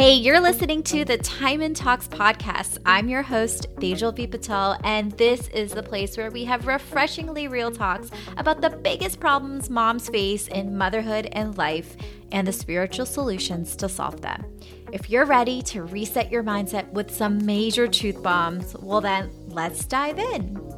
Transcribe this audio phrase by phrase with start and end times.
[0.00, 2.78] Hey, you're listening to the Time and Talks podcast.
[2.86, 4.26] I'm your host, Tejal V.
[4.26, 9.20] Patel, and this is the place where we have refreshingly real talks about the biggest
[9.20, 11.98] problems moms face in motherhood and life
[12.32, 14.42] and the spiritual solutions to solve them.
[14.90, 19.84] If you're ready to reset your mindset with some major truth bombs, well, then let's
[19.84, 20.69] dive in.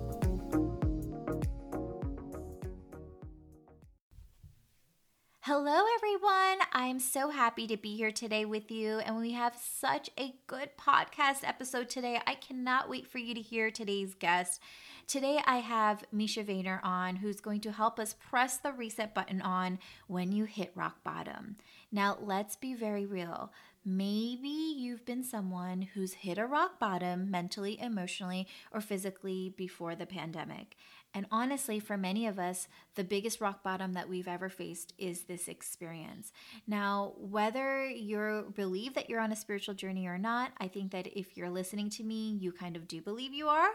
[5.55, 6.67] Hello, everyone.
[6.73, 9.01] I'm so happy to be here today with you.
[9.01, 12.19] And we have such a good podcast episode today.
[12.27, 14.63] I cannot wait for you to hear today's guest.
[15.07, 19.43] Today, I have Misha Vayner on, who's going to help us press the reset button
[19.43, 21.57] on when you hit rock bottom.
[21.93, 23.53] Now, let's be very real.
[23.85, 30.07] Maybe you've been someone who's hit a rock bottom mentally, emotionally, or physically before the
[30.07, 30.77] pandemic.
[31.15, 35.23] And honestly, for many of us, the biggest rock bottom that we've ever faced is
[35.23, 36.33] this experience.
[36.67, 41.07] Now, whether you believe that you're on a spiritual journey or not, I think that
[41.19, 43.73] if you're listening to me, you kind of do believe you are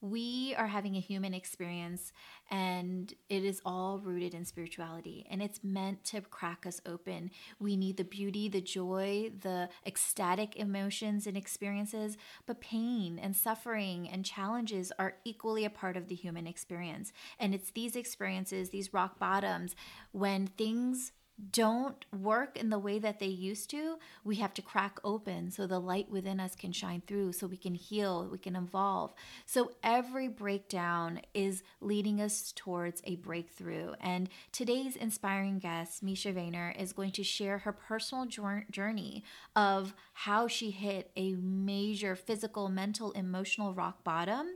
[0.00, 2.12] we are having a human experience
[2.50, 7.30] and it is all rooted in spirituality and it's meant to crack us open.
[7.58, 14.08] We need the beauty, the joy, the ecstatic emotions and experiences, but pain and suffering
[14.08, 17.12] and challenges are equally a part of the human experience.
[17.38, 19.76] And it's these experiences, these rock bottoms,
[20.12, 21.12] when things
[21.52, 25.66] don't work in the way that they used to, we have to crack open so
[25.66, 29.14] the light within us can shine through, so we can heal, we can evolve.
[29.46, 33.92] So every breakdown is leading us towards a breakthrough.
[34.00, 39.24] And today's inspiring guest, Misha Vayner, is going to share her personal journey
[39.56, 44.46] of how she hit a major physical, mental, emotional rock bottom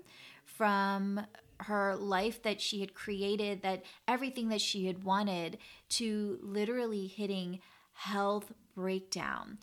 [0.45, 1.21] from
[1.67, 5.59] her life that she had created, that everything that she had wanted,
[5.91, 7.61] to literally hitting
[7.93, 9.59] health breakdown.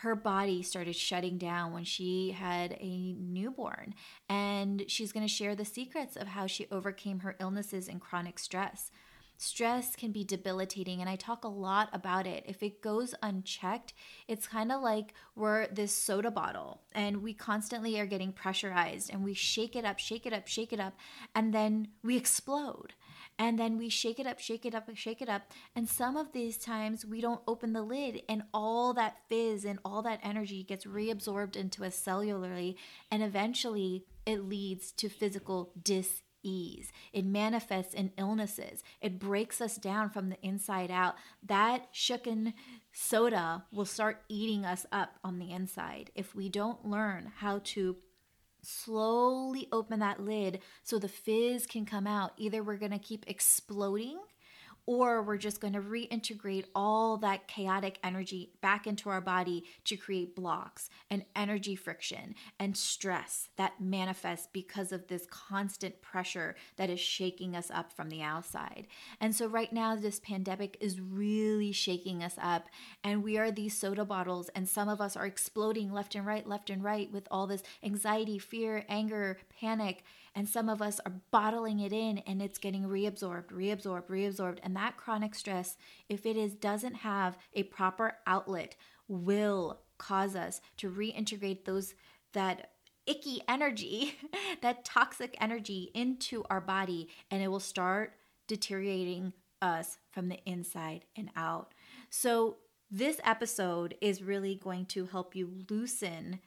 [0.00, 3.94] Her body started shutting down when she had a newborn,
[4.28, 8.38] and she's going to share the secrets of how she overcame her illnesses and chronic
[8.38, 8.90] stress.
[9.38, 12.44] Stress can be debilitating, and I talk a lot about it.
[12.46, 13.92] If it goes unchecked,
[14.26, 19.22] it's kind of like we're this soda bottle and we constantly are getting pressurized and
[19.22, 20.94] we shake it up, shake it up, shake it up,
[21.34, 22.94] and then we explode.
[23.38, 25.42] And then we shake it up, shake it up, shake it up.
[25.74, 29.78] And some of these times we don't open the lid, and all that fizz and
[29.84, 32.76] all that energy gets reabsorbed into us cellularly,
[33.10, 36.92] and eventually it leads to physical dis ease.
[37.12, 38.82] It manifests in illnesses.
[39.00, 41.16] It breaks us down from the inside out.
[41.42, 42.54] That shooken
[42.92, 47.96] soda will start eating us up on the inside if we don't learn how to
[48.62, 52.32] slowly open that lid so the fizz can come out.
[52.36, 54.18] Either we're going to keep exploding
[54.86, 59.96] or we're just going to reintegrate all that chaotic energy back into our body to
[59.96, 66.88] create blocks and energy friction and stress that manifests because of this constant pressure that
[66.88, 68.86] is shaking us up from the outside.
[69.20, 72.68] And so, right now, this pandemic is really shaking us up,
[73.02, 76.46] and we are these soda bottles, and some of us are exploding left and right,
[76.46, 80.04] left and right with all this anxiety, fear, anger, panic
[80.36, 84.58] and some of us are bottling it in and it's getting reabsorbed, reabsorbed, reabsorbed.
[84.62, 85.78] And that chronic stress,
[86.10, 88.76] if it is doesn't have a proper outlet,
[89.08, 91.94] will cause us to reintegrate those
[92.34, 92.72] that
[93.06, 94.18] icky energy,
[94.60, 98.12] that toxic energy into our body, and it will start
[98.46, 99.32] deteriorating
[99.62, 101.72] us from the inside and out.
[102.10, 102.58] So,
[102.88, 106.40] this episode is really going to help you loosen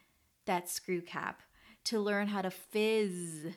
[0.45, 1.41] that screw cap
[1.85, 3.47] to learn how to fizz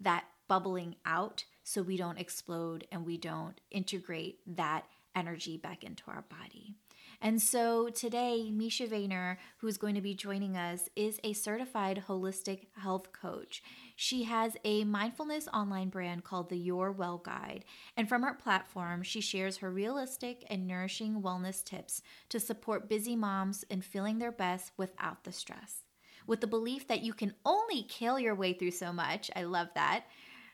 [0.00, 4.84] that bubbling out so we don't explode and we don't integrate that
[5.14, 6.74] energy back into our body.
[7.20, 12.04] And so today, Misha Vayner, who is going to be joining us, is a certified
[12.08, 13.62] holistic health coach.
[13.94, 17.64] She has a mindfulness online brand called the Your Well Guide.
[17.96, 23.16] And from her platform, she shares her realistic and nourishing wellness tips to support busy
[23.16, 25.85] moms in feeling their best without the stress
[26.26, 29.30] with the belief that you can only kill your way through so much.
[29.34, 30.04] I love that.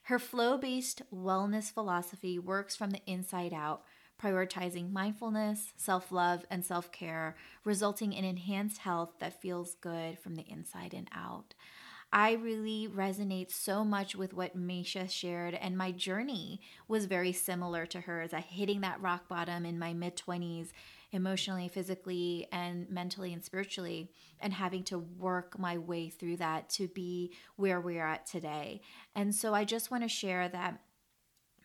[0.05, 3.85] Her flow based wellness philosophy works from the inside out,
[4.21, 10.35] prioritizing mindfulness, self love, and self care, resulting in enhanced health that feels good from
[10.35, 11.55] the inside and out.
[12.13, 17.87] I really resonate so much with what Misha shared, and my journey was very similar
[17.87, 18.35] to hers.
[18.35, 20.73] I hitting that rock bottom in my mid 20s
[21.13, 24.11] emotionally, physically, and mentally and spiritually,
[24.41, 28.81] and having to work my way through that to be where we are at today.
[29.15, 30.81] And so I just want to share that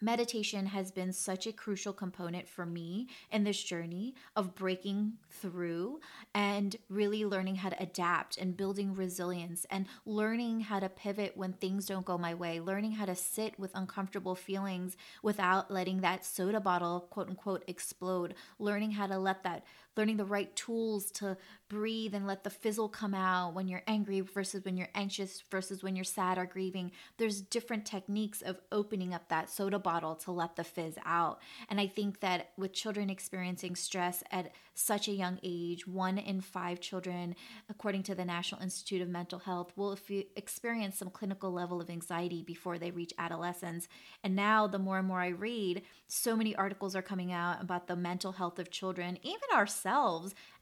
[0.01, 5.99] meditation has been such a crucial component for me in this journey of breaking through
[6.33, 11.53] and really learning how to adapt and building resilience and learning how to pivot when
[11.53, 16.25] things don't go my way, learning how to sit with uncomfortable feelings without letting that
[16.25, 19.63] soda bottle, quote unquote, explode, learning how to let that
[19.97, 21.35] learning the right tools to
[21.69, 25.83] breathe and let the fizzle come out when you're angry versus when you're anxious versus
[25.83, 26.91] when you're sad or grieving.
[27.17, 31.41] There's different techniques of opening up that soda bottle to let the fizz out.
[31.69, 36.39] And I think that with children experiencing stress at such a young age, one in
[36.39, 37.35] five children,
[37.67, 39.97] according to the National Institute of Mental Health, will
[40.35, 43.87] experience some clinical level of anxiety before they reach adolescence.
[44.23, 47.87] And now, the more and more I read, so many articles are coming out about
[47.87, 49.86] the mental health of children, even ourselves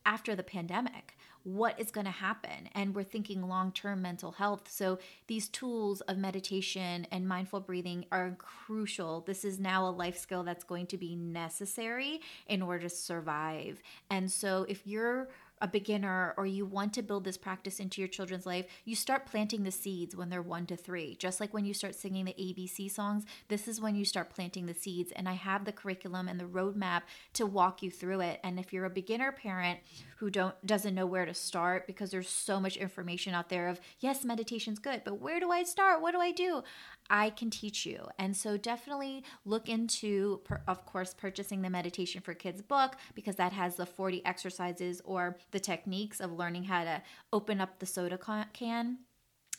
[0.05, 1.17] after the pandemic.
[1.43, 2.69] What is going to happen?
[2.73, 4.67] And we're thinking long-term mental health.
[4.71, 9.21] So these tools of meditation and mindful breathing are crucial.
[9.21, 13.81] This is now a life skill that's going to be necessary in order to survive.
[14.09, 15.29] And so if you're
[15.61, 19.25] a beginner or you want to build this practice into your children's life, you start
[19.25, 21.15] planting the seeds when they're one to three.
[21.15, 24.65] Just like when you start singing the ABC songs, this is when you start planting
[24.65, 25.11] the seeds.
[25.15, 27.03] And I have the curriculum and the roadmap
[27.33, 28.39] to walk you through it.
[28.43, 29.79] And if you're a beginner parent
[30.17, 33.79] who don't doesn't know where to start because there's so much information out there of
[33.99, 36.01] yes, meditation's good, but where do I start?
[36.01, 36.63] What do I do?
[37.09, 38.07] I can teach you.
[38.17, 43.53] And so definitely look into, of course, purchasing the Meditation for Kids book because that
[43.53, 48.17] has the 40 exercises or the techniques of learning how to open up the soda
[48.53, 48.99] can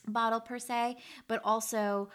[0.07, 0.97] bottle per se,
[1.27, 2.09] but also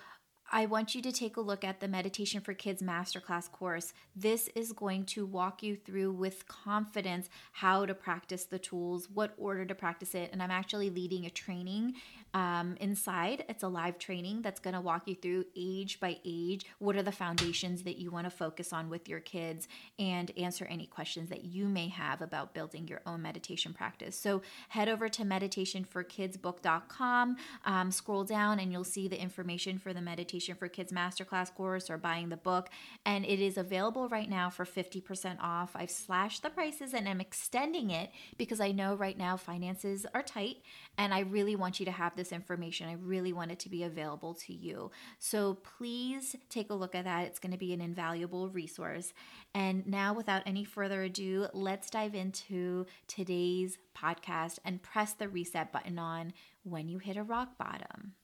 [0.55, 3.95] I want you to take a look at the Meditation for Kids Masterclass course.
[4.15, 9.33] This is going to walk you through with confidence how to practice the tools, what
[9.39, 10.29] order to practice it.
[10.31, 11.95] And I'm actually leading a training
[12.35, 13.47] um, inside.
[13.49, 16.67] It's a live training that's going to walk you through age by age.
[16.81, 19.69] What are the foundations that you want to focus on with your kids
[19.99, 24.17] and answer any questions that you may have about building your own meditation practice.
[24.17, 30.03] So head over to meditationforkidsbook.com, um, scroll down, and you'll see the information for the
[30.03, 32.69] Meditation for Kids Masterclass course or buying the book.
[33.07, 35.73] And it is available right now for 50% off.
[35.75, 40.23] I've slashed the prices and I'm extending it because I know right now finances are
[40.23, 40.57] tight
[40.99, 42.89] and I really want you to have this information.
[42.89, 44.91] I really want it to be available to you.
[45.19, 47.27] So please take a look at that.
[47.27, 49.13] It's going to be an invaluable resource.
[49.55, 55.73] And now, without any further ado, let's dive into today's podcast and press the reset
[55.73, 56.33] button on
[56.65, 58.15] when you hit a rock bottom.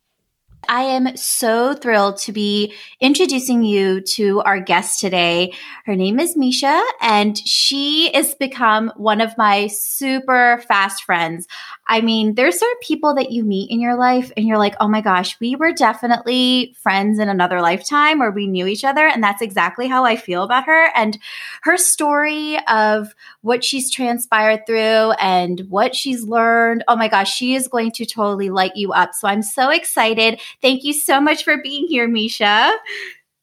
[0.67, 5.55] I am so thrilled to be introducing you to our guest today.
[5.85, 11.47] Her name is Misha, and she has become one of my super fast friends.
[11.87, 14.89] I mean, there's certain people that you meet in your life, and you're like, oh
[14.89, 19.07] my gosh, we were definitely friends in another lifetime or we knew each other.
[19.07, 20.91] And that's exactly how I feel about her.
[20.95, 21.19] And
[21.63, 27.55] her story of what she's transpired through and what she's learned, oh my gosh, she
[27.55, 29.15] is going to totally light you up.
[29.15, 32.73] So I'm so excited Thank you so much for being here, Misha.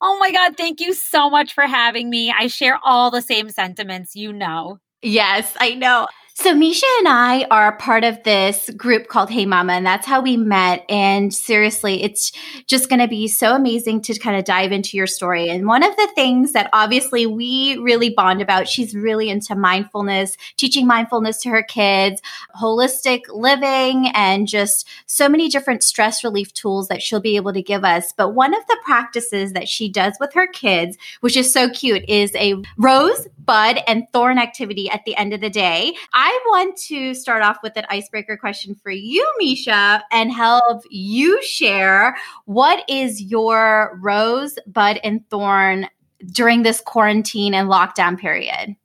[0.02, 2.32] Oh my God, thank you so much for having me.
[2.38, 4.80] I share all the same sentiments, you know.
[5.02, 6.08] Yes, I know.
[6.38, 10.20] So Misha and I are part of this group called Hey Mama, and that's how
[10.20, 10.84] we met.
[10.90, 12.34] And seriously, it's
[12.68, 15.48] just going to be so amazing to kind of dive into your story.
[15.48, 20.36] And one of the things that obviously we really bond about, she's really into mindfulness,
[20.58, 22.22] teaching mindfulness to her kids,
[22.62, 27.62] holistic living, and just so many different stress relief tools that she'll be able to
[27.62, 28.12] give us.
[28.12, 32.04] But one of the practices that she does with her kids, which is so cute,
[32.10, 35.96] is a rose, bud, and thorn activity at the end of the day.
[36.14, 41.42] I want to start off with an icebreaker question for you, Misha, and help you
[41.44, 42.16] share
[42.46, 45.88] what is your rose, bud, and thorn
[46.32, 48.76] during this quarantine and lockdown period?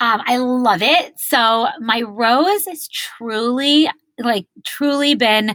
[0.00, 1.18] Um, I love it.
[1.18, 5.54] So my rose is truly, like, truly been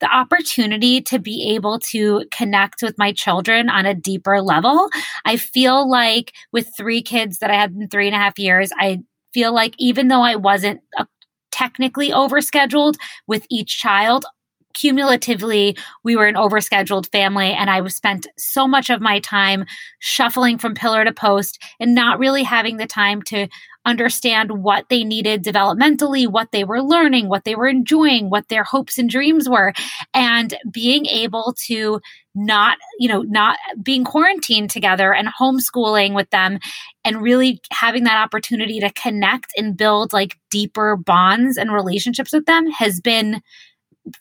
[0.00, 4.90] the opportunity to be able to connect with my children on a deeper level.
[5.24, 8.70] I feel like with three kids that I had in three and a half years,
[8.78, 9.00] I
[9.36, 11.04] feel like even though I wasn't uh,
[11.50, 12.94] technically overscheduled
[13.26, 14.24] with each child,
[14.72, 19.64] cumulatively we were an overscheduled family and i spent so much of my time
[20.00, 23.48] shuffling from pillar to post and not really having the time to
[23.86, 28.64] understand what they needed developmentally what they were learning what they were enjoying what their
[28.64, 29.72] hopes and dreams were
[30.12, 32.00] and being able to
[32.34, 36.58] not you know not being quarantined together and homeschooling with them
[37.04, 42.44] and really having that opportunity to connect and build like deeper bonds and relationships with
[42.46, 43.40] them has been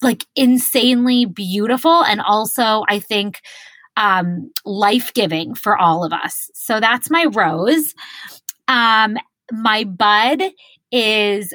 [0.01, 3.41] like insanely beautiful and also I think
[3.97, 6.49] um, life giving for all of us.
[6.53, 7.93] So that's my rose.
[8.67, 9.17] Um,
[9.51, 10.41] my bud
[10.91, 11.53] is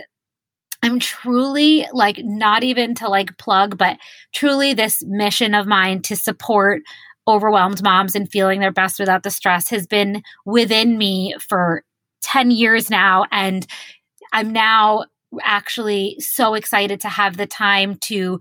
[0.82, 3.98] I'm truly like not even to like plug, but
[4.32, 6.82] truly this mission of mine to support
[7.28, 11.84] overwhelmed moms and feeling their best without the stress has been within me for
[12.22, 13.26] 10 years now.
[13.30, 13.66] And
[14.32, 15.04] I'm now
[15.42, 18.40] actually so excited to have the time to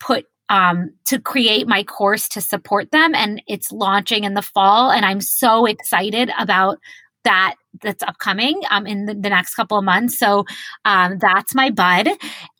[0.00, 4.90] put um, to create my course to support them and it's launching in the fall
[4.90, 6.78] and i'm so excited about
[7.24, 10.18] that that's upcoming um, in the, the, next couple of months.
[10.18, 10.44] So
[10.84, 12.08] um, that's my bud.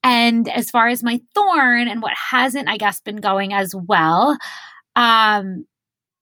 [0.03, 4.37] And as far as my thorn and what hasn't, I guess, been going as well,
[4.97, 5.67] um,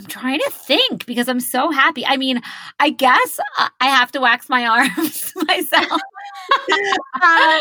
[0.00, 2.04] I'm trying to think because I'm so happy.
[2.04, 2.40] I mean,
[2.78, 5.90] I guess uh, I have to wax my arms myself.
[5.90, 7.60] um,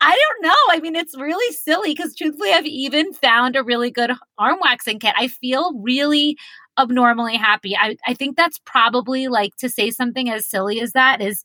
[0.00, 0.54] I don't know.
[0.70, 4.98] I mean, it's really silly because truthfully, I've even found a really good arm waxing
[4.98, 5.14] kit.
[5.16, 6.38] I feel really
[6.78, 7.76] abnormally happy.
[7.76, 11.44] I, I think that's probably like to say something as silly as that is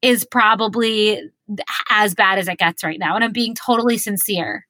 [0.00, 1.20] is probably
[1.90, 3.14] as bad as it gets right now.
[3.14, 4.66] And I'm being totally sincere.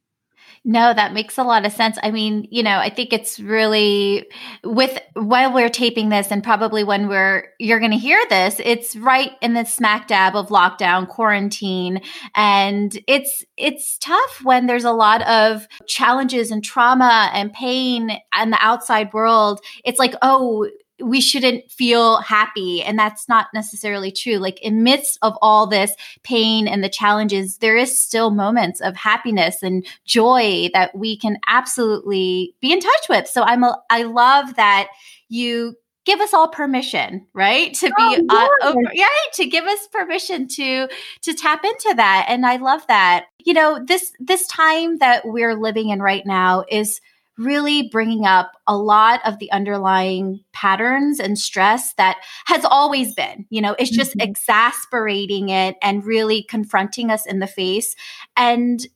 [0.64, 1.98] No, that makes a lot of sense.
[2.04, 4.28] I mean, you know, I think it's really
[4.62, 8.94] with while we're taping this and probably when we're you're going to hear this, it's
[8.94, 12.00] right in the smack dab of lockdown, quarantine,
[12.36, 18.52] and it's it's tough when there's a lot of challenges and trauma and pain and
[18.52, 19.60] the outside world.
[19.84, 20.68] It's like, "Oh,
[21.02, 22.82] we shouldn't feel happy.
[22.82, 24.36] And that's not necessarily true.
[24.36, 25.92] Like in midst of all this
[26.22, 31.38] pain and the challenges there is still moments of happiness and joy that we can
[31.46, 33.26] absolutely be in touch with.
[33.26, 34.88] So i'm a, i love that
[35.28, 37.72] you give us all permission right?
[37.74, 40.88] To be oh, uh, over, yeah to give us permission to
[41.22, 42.26] to tap into that.
[42.28, 43.26] And i love that.
[43.38, 47.00] You know this this time that we're living in right now is
[47.38, 53.46] really bringing up a lot of the underlying patterns and stress that has always been.
[53.50, 54.28] You know, it's just mm-hmm.
[54.28, 57.96] exasperating it and really confronting us in the face.
[58.36, 58.86] And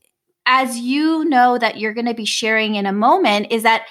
[0.47, 3.87] as you know, that you're going to be sharing in a moment, is that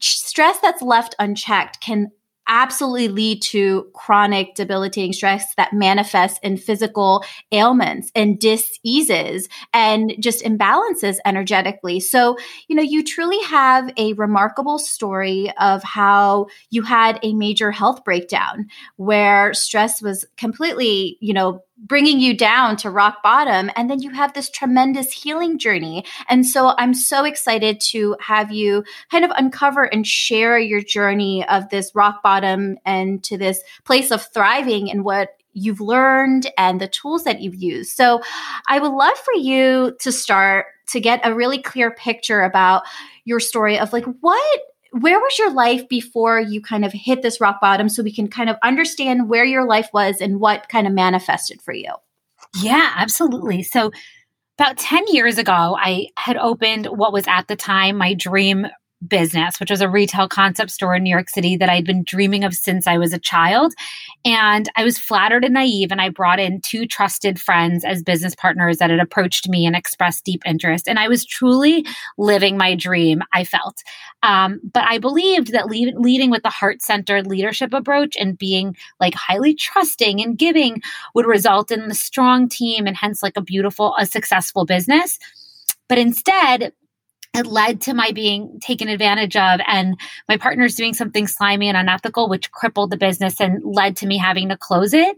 [0.00, 2.10] stress that's left unchecked can
[2.50, 10.44] absolutely lead to chronic debilitating stress that manifests in physical ailments and diseases and just
[10.44, 12.00] imbalances energetically.
[12.00, 17.70] So, you know, you truly have a remarkable story of how you had a major
[17.70, 18.66] health breakdown
[18.96, 23.70] where stress was completely, you know, bringing you down to rock bottom.
[23.74, 26.04] And then you have this tremendous healing journey.
[26.28, 31.46] And so I'm so excited to have you kind of uncover and share your journey
[31.48, 36.80] of this rock bottom and to this place of thriving and what you've learned and
[36.80, 37.96] the tools that you've used.
[37.96, 38.20] So
[38.68, 42.82] I would love for you to start to get a really clear picture about
[43.24, 44.60] your story of like what
[44.92, 48.28] where was your life before you kind of hit this rock bottom so we can
[48.28, 51.92] kind of understand where your life was and what kind of manifested for you?
[52.60, 53.62] Yeah, absolutely.
[53.62, 53.92] So,
[54.58, 58.66] about 10 years ago, I had opened what was at the time my dream
[59.06, 62.44] business, which was a retail concept store in New York City that I'd been dreaming
[62.44, 63.74] of since I was a child.
[64.24, 68.34] And I was flattered and naive, and I brought in two trusted friends as business
[68.34, 70.86] partners that had approached me and expressed deep interest.
[70.86, 71.86] And I was truly
[72.18, 73.82] living my dream, I felt.
[74.22, 78.76] Um, but I believed that le- leading with the heart centered leadership approach and being
[79.00, 80.82] like highly trusting and giving
[81.14, 85.18] would result in a strong team and hence like a beautiful, a successful business.
[85.88, 86.72] But instead,
[87.34, 89.96] it led to my being taken advantage of and
[90.28, 94.18] my partners doing something slimy and unethical, which crippled the business and led to me
[94.18, 95.16] having to close it.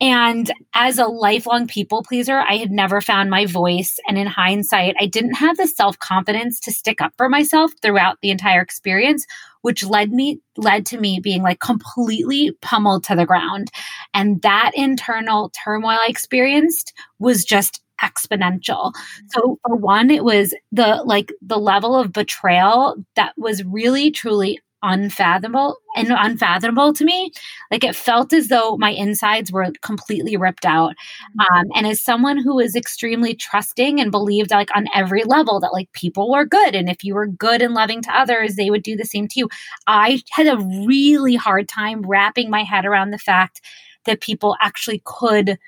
[0.00, 3.98] And as a lifelong people pleaser, I had never found my voice.
[4.06, 8.18] And in hindsight, I didn't have the self confidence to stick up for myself throughout
[8.22, 9.26] the entire experience,
[9.62, 13.72] which led me, led to me being like completely pummeled to the ground.
[14.14, 18.92] And that internal turmoil I experienced was just exponential.
[19.28, 24.60] So for one, it was the like the level of betrayal that was really truly
[24.82, 27.32] unfathomable and unfathomable to me.
[27.70, 30.92] Like it felt as though my insides were completely ripped out.
[30.92, 31.54] Mm-hmm.
[31.54, 35.72] Um, and as someone who is extremely trusting and believed like on every level that
[35.72, 38.82] like people were good, and if you were good and loving to others, they would
[38.82, 39.48] do the same to you.
[39.86, 43.60] I had a really hard time wrapping my head around the fact
[44.04, 45.58] that people actually could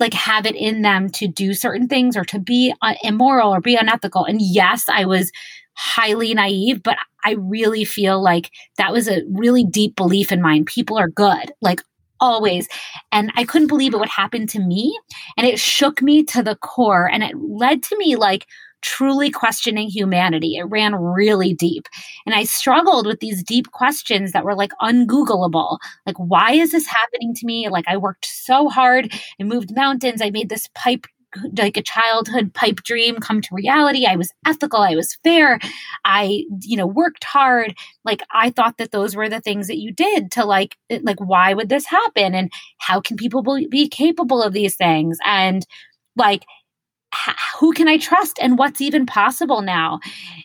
[0.00, 3.60] like have it in them to do certain things or to be uh, immoral or
[3.60, 4.24] be unethical.
[4.24, 5.30] And yes, I was
[5.74, 10.64] highly naive, but I really feel like that was a really deep belief in mine.
[10.64, 11.82] People are good, like
[12.20, 12.68] always.
[13.12, 14.98] And I couldn't believe it would happen to me.
[15.36, 17.08] And it shook me to the core.
[17.10, 18.46] And it led to me like
[18.82, 20.56] truly questioning humanity.
[20.56, 21.86] It ran really deep.
[22.26, 25.78] And I struggled with these deep questions that were like ungoogleable.
[26.06, 27.68] Like, why is this happening to me?
[27.68, 29.12] Like, I worked so hard.
[29.40, 30.22] I moved mountains.
[30.22, 31.06] I made this pipe
[31.56, 34.04] like a childhood pipe dream come to reality.
[34.04, 34.80] I was ethical.
[34.80, 35.60] I was fair.
[36.04, 37.74] I, you know, worked hard.
[38.04, 41.54] Like I thought that those were the things that you did to like, like, why
[41.54, 42.34] would this happen?
[42.34, 45.18] And how can people be capable of these things?
[45.24, 45.64] And
[46.16, 46.42] like,
[47.58, 50.00] who can I trust and what's even possible now?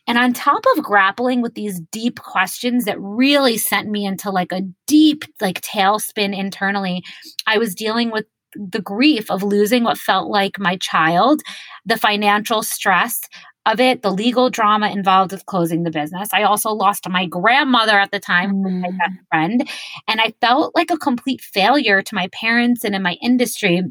[0.07, 4.51] And on top of grappling with these deep questions that really sent me into like
[4.51, 7.03] a deep like tailspin internally,
[7.47, 11.41] I was dealing with the grief of losing what felt like my child,
[11.85, 13.19] the financial stress
[13.65, 16.29] of it, the legal drama involved with closing the business.
[16.31, 18.81] I also lost my grandmother at the time, mm.
[18.81, 19.69] my best friend,
[20.07, 23.81] and I felt like a complete failure to my parents and in my industry.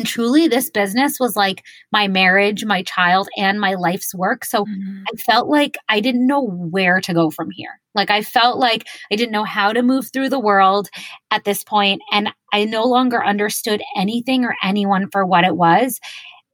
[0.00, 4.46] And truly, this business was like my marriage, my child, and my life's work.
[4.46, 5.02] So mm-hmm.
[5.12, 7.78] I felt like I didn't know where to go from here.
[7.94, 10.88] Like I felt like I didn't know how to move through the world
[11.30, 16.00] at this point, and I no longer understood anything or anyone for what it was.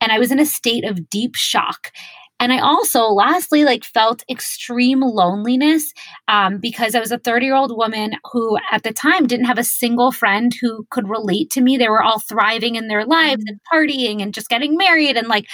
[0.01, 1.93] And I was in a state of deep shock.
[2.39, 5.93] And I also, lastly, like felt extreme loneliness
[6.29, 9.59] um, because I was a 30 year old woman who at the time didn't have
[9.59, 11.77] a single friend who could relate to me.
[11.77, 15.17] They were all thriving in their lives and partying and just getting married.
[15.17, 15.47] And like,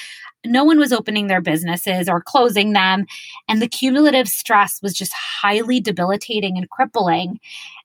[0.44, 3.06] no one was opening their businesses or closing them.
[3.48, 7.38] And the cumulative stress was just highly debilitating and crippling.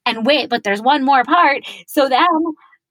[0.08, 1.64] And wait, but there's one more part.
[1.88, 2.26] So then,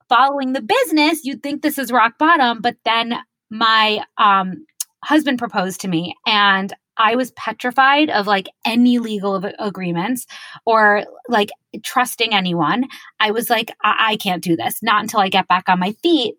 [0.08, 3.14] following the business, you'd think this is rock bottom, but then
[3.50, 4.66] my um
[5.06, 10.26] husband proposed to me and I was petrified of like any legal agreements
[10.64, 11.50] or like
[11.84, 12.84] trusting anyone.
[13.20, 15.92] I was like, I-, I can't do this, not until I get back on my
[16.02, 16.34] feet.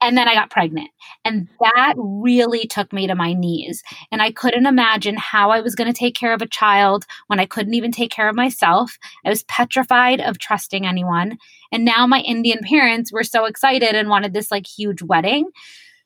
[0.00, 0.90] And then I got pregnant.
[1.24, 3.84] And that really took me to my knees.
[4.10, 7.38] And I couldn't imagine how I was going to take care of a child when
[7.38, 8.98] I couldn't even take care of myself.
[9.24, 11.38] I was petrified of trusting anyone.
[11.70, 15.48] And now my Indian parents were so excited and wanted this like huge wedding.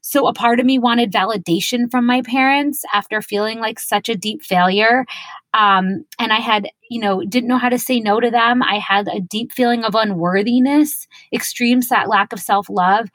[0.06, 4.16] So a part of me wanted validation from my parents after feeling like such a
[4.16, 5.04] deep failure.
[5.52, 8.62] Um, and I had, you know, didn't know how to say no to them.
[8.62, 13.08] I had a deep feeling of unworthiness, extreme lack of self love.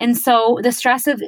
[0.00, 1.22] And so the stress of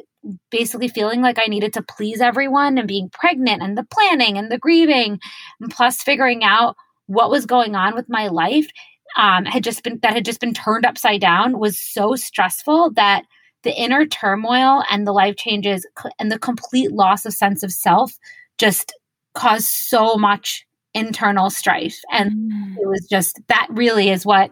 [0.50, 4.50] basically feeling like I needed to please everyone and being pregnant and the planning and
[4.50, 5.18] the grieving,
[5.60, 8.68] and plus figuring out what was going on with my life
[9.16, 13.24] um, had just been that had just been turned upside down was so stressful that
[13.62, 15.86] the inner turmoil and the life changes
[16.18, 18.18] and the complete loss of sense of self
[18.58, 18.92] just
[19.34, 21.98] caused so much internal strife.
[22.10, 22.76] And mm.
[22.80, 24.50] it was just that really is what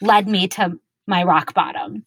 [0.00, 2.04] led me to my rock bottom.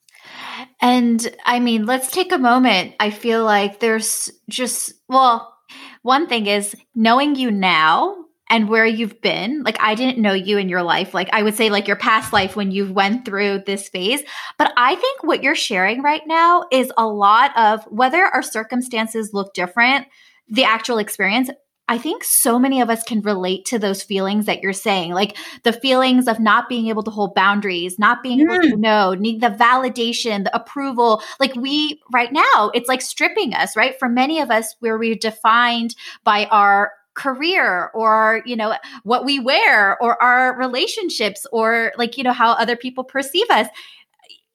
[0.82, 2.96] And I mean, let's take a moment.
[3.00, 5.54] I feel like there's just, well,
[6.02, 8.16] one thing is knowing you now
[8.54, 11.56] and where you've been like i didn't know you in your life like i would
[11.56, 14.22] say like your past life when you went through this phase
[14.58, 19.32] but i think what you're sharing right now is a lot of whether our circumstances
[19.34, 20.08] look different
[20.48, 21.50] the actual experience
[21.90, 25.36] I think so many of us can relate to those feelings that you're saying, like
[25.64, 28.80] the feelings of not being able to hold boundaries, not being able to mm.
[28.80, 31.22] know, need the validation, the approval.
[31.42, 34.00] Like we, right now, it's like stripping us, right?
[34.00, 39.40] For many of us, where we're defined by our career or you know what we
[39.40, 43.68] wear or our relationships or like you know how other people perceive us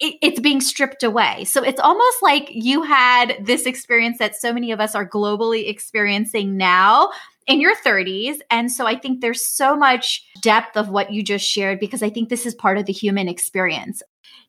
[0.01, 1.45] it, it's being stripped away.
[1.45, 5.69] So it's almost like you had this experience that so many of us are globally
[5.69, 7.11] experiencing now
[7.49, 11.47] in your 30s and so i think there's so much depth of what you just
[11.47, 14.03] shared because i think this is part of the human experience.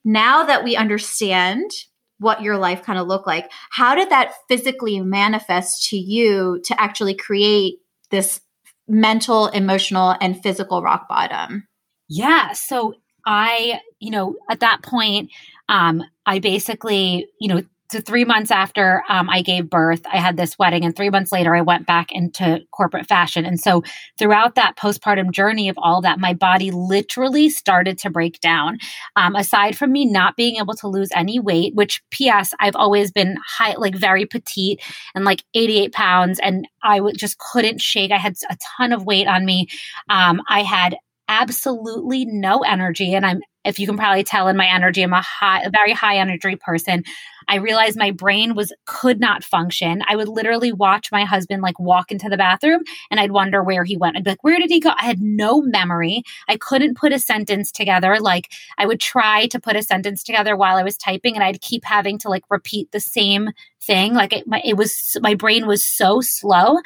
[0.04, 1.70] Now that we understand
[2.18, 6.78] what your life kind of looked like how did that physically manifest to you to
[6.78, 7.78] actually create
[8.10, 8.40] this
[8.88, 11.66] mental, emotional, and physical rock bottom?
[12.08, 12.52] Yeah.
[12.52, 12.94] So
[13.26, 15.30] I, you know, at that point,
[15.68, 20.36] um, I basically, you know, so three months after um, I gave birth, I had
[20.36, 23.44] this wedding, and three months later, I went back into corporate fashion.
[23.44, 23.82] And so,
[24.18, 28.78] throughout that postpartum journey of all that, my body literally started to break down.
[29.16, 32.54] Um, aside from me not being able to lose any weight, which P.S.
[32.60, 34.80] I've always been high, like very petite
[35.14, 38.12] and like 88 pounds, and I w- just couldn't shake.
[38.12, 39.66] I had a ton of weight on me.
[40.08, 40.96] Um, I had
[41.28, 45.20] absolutely no energy, and I'm if you can probably tell in my energy, I'm a
[45.20, 47.04] high, a very high energy person.
[47.48, 50.02] I realized my brain was could not function.
[50.06, 53.84] I would literally watch my husband like walk into the bathroom and I'd wonder where
[53.84, 54.16] he went.
[54.16, 54.92] I'd be like, where did he go?
[54.96, 56.22] I had no memory.
[56.48, 58.18] I couldn't put a sentence together.
[58.20, 61.60] Like I would try to put a sentence together while I was typing and I'd
[61.60, 63.50] keep having to like repeat the same
[63.82, 64.14] thing.
[64.14, 66.78] Like it, my, it was, my brain was so slow.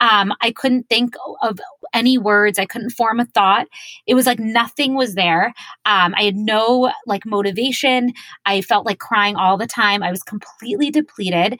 [0.00, 1.58] Um, I couldn't think of
[1.92, 2.58] any words.
[2.58, 3.66] I couldn't form a thought.
[4.06, 5.54] It was like nothing was there.
[5.84, 8.12] Um, I had no like motivation.
[8.44, 10.02] I felt like crying all the time.
[10.02, 11.58] I was completely depleted.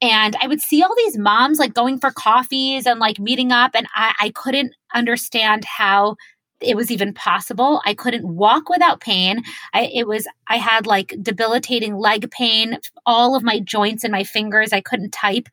[0.00, 3.72] And I would see all these moms like going for coffees and like meeting up,
[3.74, 6.14] and I, I couldn't understand how
[6.60, 7.80] it was even possible.
[7.84, 9.42] I couldn't walk without pain.
[9.74, 14.24] I, it was, I had like debilitating leg pain, all of my joints and my
[14.24, 14.72] fingers.
[14.72, 15.48] I couldn't type.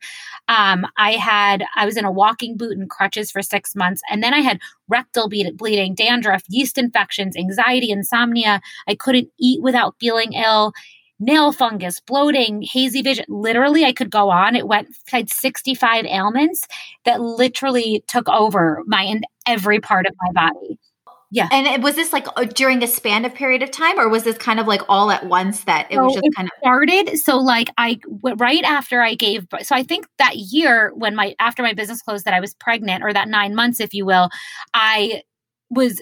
[0.48, 4.02] Um, I had, I was in a walking boot and crutches for six months.
[4.10, 8.60] And then I had rectal bleeding, dandruff, yeast infections, anxiety, insomnia.
[8.88, 10.72] I couldn't eat without feeling ill
[11.18, 13.24] nail fungus, bloating, hazy vision.
[13.28, 14.54] Literally, I could go on.
[14.54, 16.66] It went, I had 65 ailments
[17.04, 20.78] that literally took over my in every part of my body.
[21.30, 21.48] Yeah.
[21.50, 24.22] And it, was this like uh, during a span of period of time or was
[24.22, 27.18] this kind of like all at once that it so was just kind of started?
[27.18, 31.62] So like I right after I gave so I think that year when my after
[31.62, 34.28] my business closed that I was pregnant or that 9 months if you will,
[34.72, 35.22] I
[35.68, 36.00] was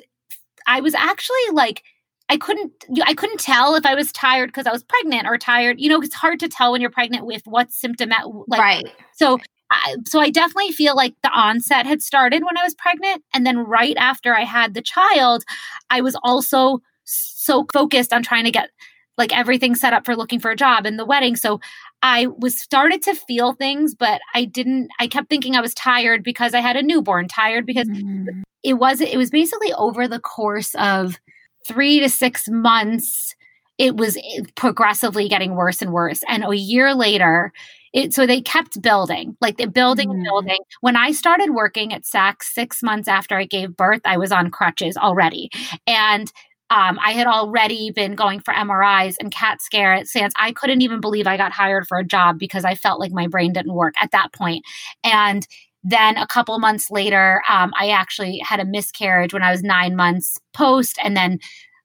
[0.67, 1.83] I was actually like
[2.29, 2.73] I couldn't
[3.05, 5.81] I couldn't tell if I was tired because I was pregnant or tired.
[5.81, 8.11] You know, it's hard to tell when you're pregnant with what symptom
[8.47, 8.87] like right.
[9.13, 9.39] So
[9.75, 13.23] I, so I definitely feel like the onset had started when I was pregnant.
[13.33, 15.45] And then right after I had the child,
[15.91, 18.71] I was also so focused on trying to get
[19.17, 21.37] like everything set up for looking for a job and the wedding.
[21.37, 21.61] So
[22.03, 26.23] I was started to feel things, but I didn't, I kept thinking I was tired
[26.23, 28.43] because I had a newborn, tired because mm.
[28.63, 31.19] it was, it was basically over the course of
[31.67, 33.35] three to six months.
[33.79, 34.19] It was
[34.55, 36.23] progressively getting worse and worse.
[36.29, 37.53] And a year later,
[37.95, 40.15] it, so they kept building, like the building mm.
[40.15, 40.59] and building.
[40.81, 44.51] When I started working at Saks six months after I gave birth, I was on
[44.51, 45.51] crutches already.
[45.87, 46.31] And
[46.71, 50.13] um, I had already been going for MRIs and CAT scans.
[50.37, 53.29] I couldn't even believe I got hired for a job because I felt like my
[53.29, 54.65] brain didn't work at that point.
[55.05, 55.47] And
[55.85, 59.95] then a couple months later, um, I actually had a miscarriage when I was nine
[59.95, 61.39] months post, and then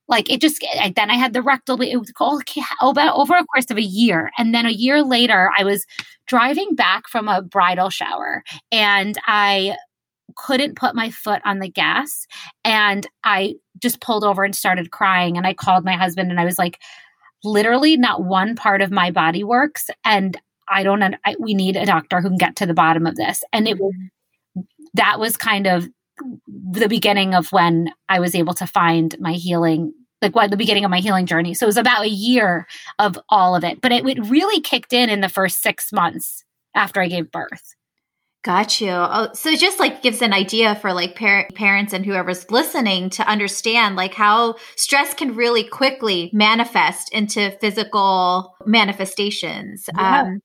[0.09, 1.81] like it just then I had the rectal.
[1.81, 2.41] It was all
[2.81, 5.85] over over a course of a year, and then a year later, I was
[6.27, 9.77] driving back from a bridal shower, and I
[10.35, 12.25] couldn't put my foot on the gas,
[12.65, 15.37] and I just pulled over and started crying.
[15.37, 16.79] And I called my husband, and I was like,
[17.43, 20.35] literally, not one part of my body works, and
[20.69, 21.03] I don't.
[21.03, 23.43] I, we need a doctor who can get to the bottom of this.
[23.53, 23.93] And it was
[24.95, 25.87] that was kind of
[26.71, 30.85] the beginning of when I was able to find my healing like what the beginning
[30.85, 31.53] of my healing journey.
[31.53, 34.93] So it was about a year of all of it, but it, it really kicked
[34.93, 36.43] in in the first six months
[36.75, 37.75] after I gave birth.
[38.41, 38.91] Got you.
[38.91, 43.09] Oh, so it just like gives an idea for like par- parents and whoever's listening
[43.11, 49.89] to understand like how stress can really quickly manifest into physical manifestations.
[49.93, 50.21] Yeah.
[50.21, 50.41] Um,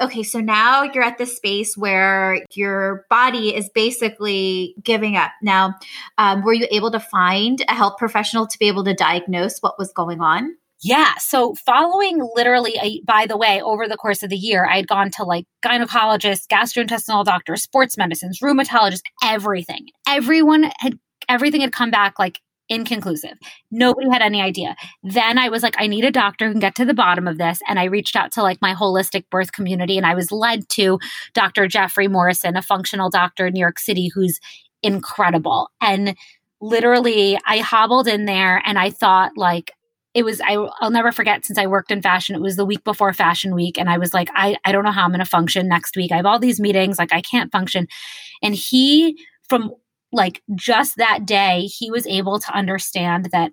[0.00, 5.30] okay, so now you're at the space where your body is basically giving up.
[5.42, 5.74] Now,
[6.18, 9.78] um, were you able to find a health professional to be able to diagnose what
[9.78, 10.56] was going on?
[10.82, 11.12] Yeah.
[11.18, 14.88] So following literally, a, by the way, over the course of the year, I had
[14.88, 19.88] gone to like gynecologists, gastrointestinal doctors, sports medicines, rheumatologists, everything.
[20.08, 23.36] Everyone had, everything had come back like inconclusive.
[23.70, 24.76] Nobody had any idea.
[25.02, 27.36] Then I was like, I need a doctor who can get to the bottom of
[27.36, 27.58] this.
[27.68, 30.98] And I reached out to like my holistic birth community and I was led to
[31.34, 31.66] Dr.
[31.66, 34.38] Jeffrey Morrison, a functional doctor in New York City who's
[34.82, 35.70] incredible.
[35.82, 36.16] And
[36.60, 39.72] literally, I hobbled in there and I thought, like,
[40.12, 42.82] it was I, will never forget since i worked in fashion it was the week
[42.82, 45.24] before fashion week and i was like i, I don't know how i'm going to
[45.24, 47.86] function next week i have all these meetings like i can't function
[48.42, 49.16] and he
[49.48, 49.72] from
[50.12, 53.52] like just that day he was able to understand that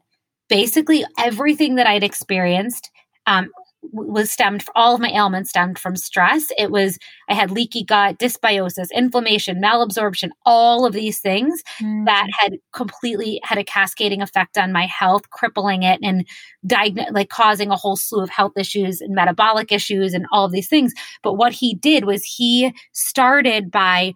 [0.50, 2.90] basically everything that i'd experienced
[3.26, 3.50] um,
[3.92, 6.98] was stemmed all of my ailments stemmed from stress it was
[7.30, 12.06] i had leaky gut dysbiosis inflammation malabsorption all of these things mm.
[12.06, 16.28] that had completely had a cascading effect on my health crippling it and
[16.66, 20.52] diagn- like causing a whole slew of health issues and metabolic issues and all of
[20.52, 24.14] these things but what he did was he started by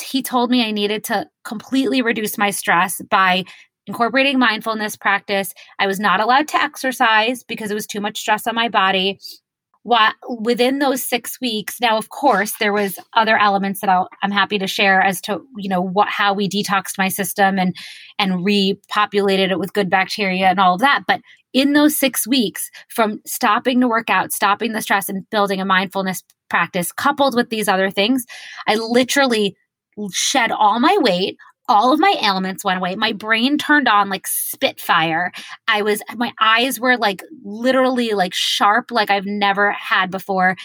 [0.00, 3.44] he told me I needed to completely reduce my stress by
[3.86, 5.54] incorporating mindfulness practice.
[5.78, 9.18] I was not allowed to exercise because it was too much stress on my body.
[9.82, 14.30] what within those six weeks now of course there was other elements that i am
[14.30, 17.74] happy to share as to you know what how we detoxed my system and
[18.18, 21.20] and repopulated it with good bacteria and all of that but
[21.54, 25.64] in those six weeks from stopping to work out stopping the stress and building a
[25.64, 28.26] mindfulness practice coupled with these other things
[28.66, 29.56] i literally
[30.12, 31.36] shed all my weight
[31.68, 32.96] all of my ailments went away.
[32.96, 35.32] My brain turned on like spitfire.
[35.68, 40.56] I was, my eyes were like literally like sharp, like I've never had before.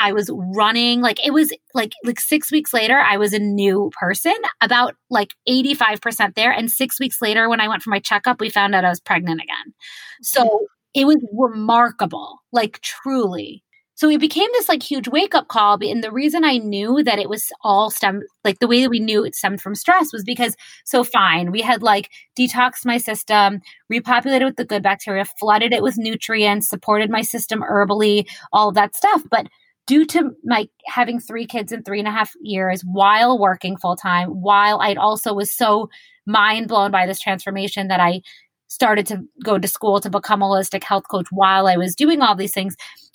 [0.00, 3.90] I was running like it was like like 6 weeks later I was a new
[4.00, 8.40] person about like 85% there and 6 weeks later when I went for my checkup
[8.40, 9.74] we found out I was pregnant again.
[10.22, 10.64] So mm-hmm.
[10.94, 13.62] it was remarkable like truly
[14.02, 15.78] so it became this like huge wake up call.
[15.80, 18.98] And the reason I knew that it was all stem, like the way that we
[18.98, 23.60] knew it stemmed from stress was because, so fine, we had like detoxed my system,
[23.92, 28.74] repopulated with the good bacteria, flooded it with nutrients, supported my system herbally, all of
[28.74, 29.22] that stuff.
[29.30, 29.46] But
[29.86, 33.94] due to my having three kids in three and a half years while working full
[33.94, 35.88] time, while I also was so
[36.26, 38.22] mind blown by this transformation that I
[38.66, 42.20] started to go to school to become a holistic health coach while I was doing
[42.20, 42.74] all these things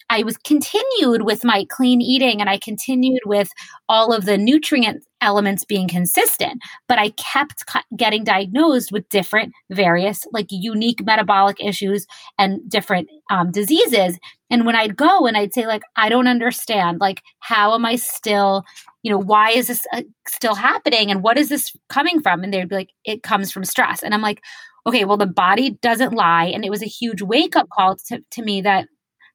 [0.10, 3.50] I was continued with my clean eating and I continued with
[3.90, 7.66] all of the nutrient elements being consistent, but I kept
[7.96, 12.06] getting diagnosed with different, various, like unique metabolic issues
[12.38, 14.18] and different um, diseases.
[14.50, 17.98] And when I'd go and I'd say, like, I don't understand, like, how am I
[17.98, 18.64] still,
[19.04, 21.12] you know, why is this uh, still happening?
[21.12, 22.44] And what is this coming from?
[22.44, 24.04] And they'd be like, it comes from stress.
[24.04, 24.42] And I'm like,
[24.86, 26.46] okay, well, the body doesn't lie.
[26.46, 28.88] And it was a huge wake up call to, to me that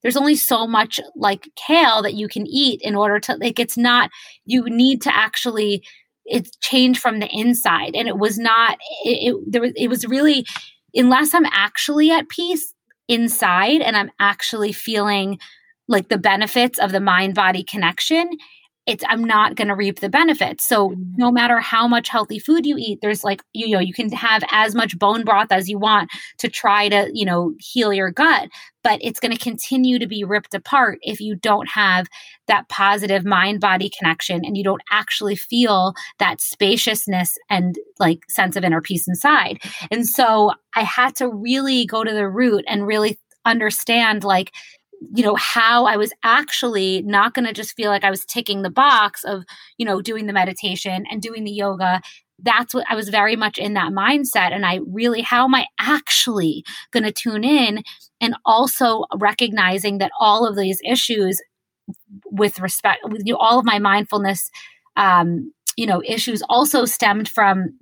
[0.03, 3.77] there's only so much like kale that you can eat in order to like it's
[3.77, 4.11] not
[4.45, 5.83] you need to actually
[6.25, 7.95] it's changed from the inside.
[7.95, 10.47] And it was not it, it there was it was really
[10.95, 12.75] unless i'm actually at peace
[13.09, 15.39] inside and i'm actually feeling
[15.89, 18.31] like the benefits of the mind body connection
[18.87, 21.03] it's i'm not going to reap the benefits so mm-hmm.
[21.17, 24.43] no matter how much healthy food you eat there's like you know you can have
[24.51, 28.49] as much bone broth as you want to try to you know heal your gut
[28.83, 32.07] but it's going to continue to be ripped apart if you don't have
[32.49, 38.57] that positive mind body connection and you don't actually feel that spaciousness and like sense
[38.57, 39.59] of inner peace inside
[39.91, 44.53] and so i had to really go to the root and really understand like
[45.15, 48.63] you know how i was actually not going to just feel like i was ticking
[48.63, 49.45] the box of
[49.79, 52.01] you know doing the meditation and doing the yoga.
[52.45, 55.67] That's what i was very much in that mindset and i really how am i
[55.79, 57.83] actually going to tune in
[58.21, 61.41] and also recognizing that all of these issues
[62.25, 64.51] with respect with you know, all of my mindfulness
[64.97, 67.79] um you know issues also stemmed from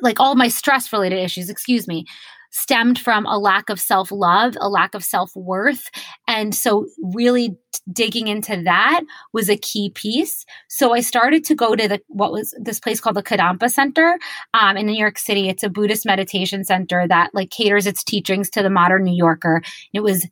[0.00, 2.04] like all my stress related issues excuse me
[2.52, 5.90] stemmed from a lack of self love, a lack of self worth.
[6.28, 7.56] And so, really
[7.92, 10.46] digging into that was a key piece.
[10.68, 14.18] So, I started to go to the what was this place called the Kadampa Center
[14.54, 15.48] um, in New York City.
[15.48, 19.62] It's a Buddhist meditation center that like caters its teachings to the modern New Yorker.
[19.92, 20.26] It was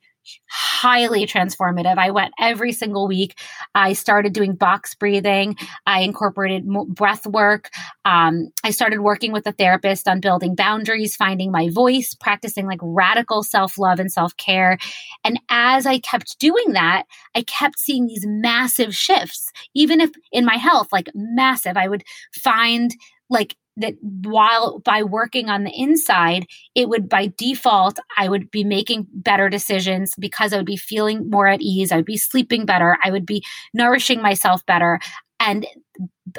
[0.48, 1.98] highly transformative.
[1.98, 3.38] I went every single week.
[3.74, 5.56] I started doing box breathing.
[5.86, 7.70] I incorporated breath work.
[8.04, 12.80] Um, I started working with a therapist on building boundaries, finding my voice, practicing like
[12.82, 14.78] radical self love and self care.
[15.24, 17.04] And as I kept doing that,
[17.34, 21.76] I kept seeing these massive shifts, even if in my health, like massive.
[21.76, 22.94] I would find
[23.28, 28.64] like that while by working on the inside, it would by default, I would be
[28.64, 31.92] making better decisions because I would be feeling more at ease.
[31.92, 32.96] I would be sleeping better.
[33.04, 35.00] I would be nourishing myself better.
[35.38, 35.66] And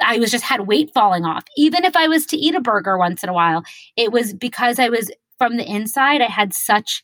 [0.02, 1.44] I was just had weight falling off.
[1.56, 3.64] Even if I was to eat a burger once in a while,
[3.96, 7.02] it was because I was from the inside, I had such,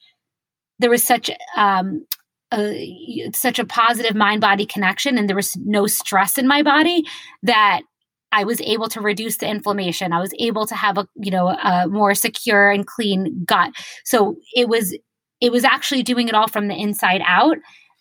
[0.79, 2.07] there was such, um,
[2.53, 7.05] a, such a positive mind body connection and there was no stress in my body
[7.43, 7.83] that
[8.31, 10.13] I was able to reduce the inflammation.
[10.13, 13.73] I was able to have a, you know, a more secure and clean gut.
[14.05, 14.97] So it was,
[15.41, 17.57] it was actually doing it all from the inside out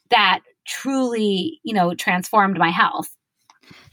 [0.10, 3.10] that truly, you know, transformed my health.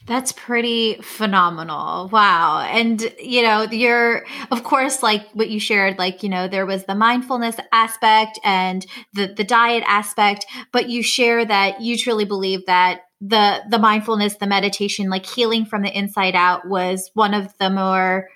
[0.06, 2.08] That's pretty phenomenal.
[2.08, 2.60] Wow.
[2.60, 6.84] And, you know, you're, of course, like what you shared, like, you know, there was
[6.84, 12.66] the mindfulness aspect and the, the diet aspect, but you share that you truly believe
[12.66, 17.56] that the the mindfulness the meditation like healing from the inside out was one of
[17.58, 18.28] the more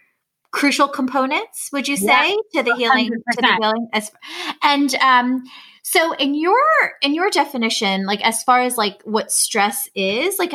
[0.51, 3.11] crucial components would you say yeah, to the healing 100%.
[3.11, 3.88] to the healing
[4.62, 5.43] and um
[5.83, 6.55] so in your
[7.03, 10.55] in your definition like as far as like what stress is like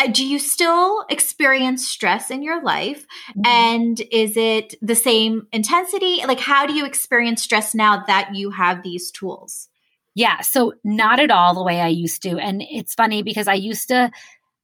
[0.00, 3.46] uh, do you still experience stress in your life mm-hmm.
[3.46, 8.50] and is it the same intensity like how do you experience stress now that you
[8.50, 9.69] have these tools
[10.14, 12.38] Yeah, so not at all the way I used to.
[12.38, 14.10] And it's funny because I used to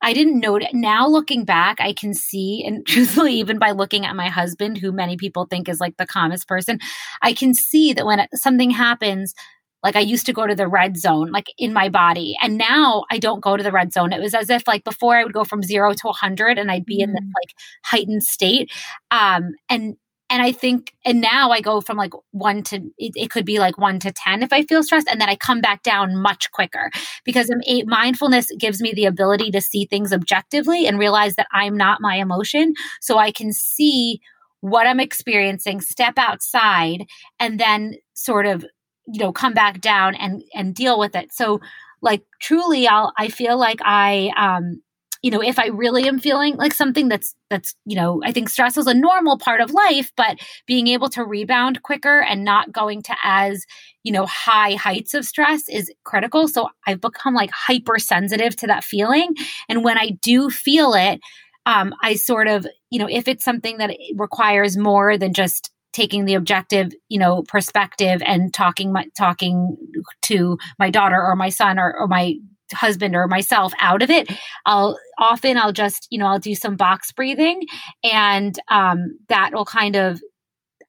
[0.03, 0.75] I didn't know it.
[0.75, 4.93] Now looking back, I can see, and truthfully, even by looking at my husband, who
[4.93, 6.79] many people think is like the calmest person,
[7.23, 9.35] I can see that when something happens,
[9.83, 12.37] like I used to go to the red zone, like in my body.
[12.43, 14.13] And now I don't go to the red zone.
[14.13, 16.87] It was as if like before I would go from zero to 100 and I'd
[16.87, 17.05] be mm.
[17.05, 17.33] in this mm.
[17.41, 17.55] like
[17.85, 18.71] heightened state.
[19.11, 19.97] Um, and
[20.29, 23.59] and I think, and now I go from like one to, it, it, could be
[23.61, 25.09] like one to 10 if I feel stressed.
[25.09, 26.91] And then I come back down much quicker
[27.25, 31.77] because I'm, mindfulness gives me the ability to see things objectively and realize that I'm
[31.77, 32.75] not my emotion.
[33.01, 34.21] So I can see
[34.61, 37.07] what I'm experiencing, step outside,
[37.39, 38.65] and then sort of,
[39.07, 41.33] you know, come back down and, and deal with it.
[41.33, 41.61] So,
[42.03, 44.83] like, truly, I'll, I feel like I, um,
[45.23, 48.49] you know if i really am feeling like something that's that's you know i think
[48.49, 52.73] stress is a normal part of life but being able to rebound quicker and not
[52.73, 53.65] going to as
[54.03, 56.47] you know high heights of stress is critical.
[56.49, 59.35] So i've become like hypersensitive to that feeling.
[59.69, 61.21] And when i do feel it
[61.67, 66.27] um, i sort of you know if it's something that requires more than just taking
[66.27, 69.77] the objective you know perspective and talking my talking
[70.23, 72.35] to my daughter or my son or, or my
[72.73, 74.31] husband or myself out of it
[74.65, 77.63] i'll often i'll just you know i'll do some box breathing
[78.03, 80.21] and um, that will kind of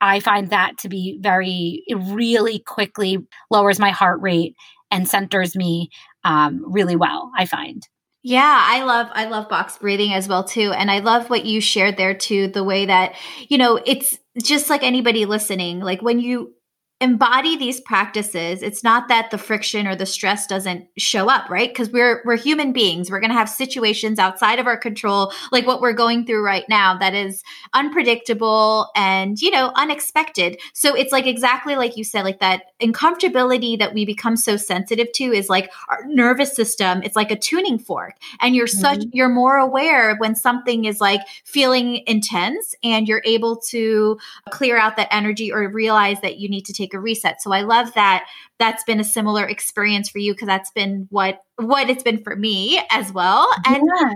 [0.01, 3.17] i find that to be very it really quickly
[3.51, 4.55] lowers my heart rate
[4.91, 5.89] and centers me
[6.23, 7.87] um, really well i find.
[8.23, 11.61] Yeah, I love I love box breathing as well too and I love what you
[11.61, 13.15] shared there too the way that
[13.47, 16.53] you know it's just like anybody listening like when you
[16.99, 18.63] embody these practices.
[18.63, 21.69] It's not that the friction or the stress doesn't show up right?
[21.69, 23.11] Because we're we're human beings.
[23.11, 26.65] We're going to have situations outside of our control like what we're going through right
[26.69, 30.59] now that is unpredictable and you know unexpected.
[30.73, 35.11] So it's like exactly like you said like that uncomfortability that we become so sensitive
[35.13, 37.03] to is like our nervous system.
[37.03, 38.15] It's like a tuning fork.
[38.39, 38.81] And you're mm-hmm.
[38.81, 44.17] such you're more aware when something is like feeling intense and you're able to
[44.49, 47.41] clear out that energy or realize that you need to take take a reset.
[47.41, 48.27] So I love that
[48.59, 52.35] that's been a similar experience for you because that's been what what it's been for
[52.35, 53.49] me as well.
[53.65, 54.13] And yeah.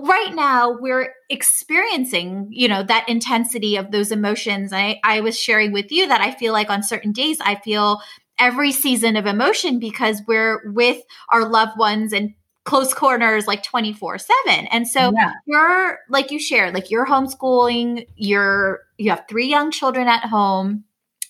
[0.00, 4.72] right now we're experiencing, you know, that intensity of those emotions.
[4.72, 8.00] I I was sharing with you that I feel like on certain days I feel
[8.38, 14.18] every season of emotion because we're with our loved ones and close corners like 24
[14.18, 15.32] 7 and so yeah.
[15.46, 20.84] you're like you shared like you're homeschooling you're you have three young children at home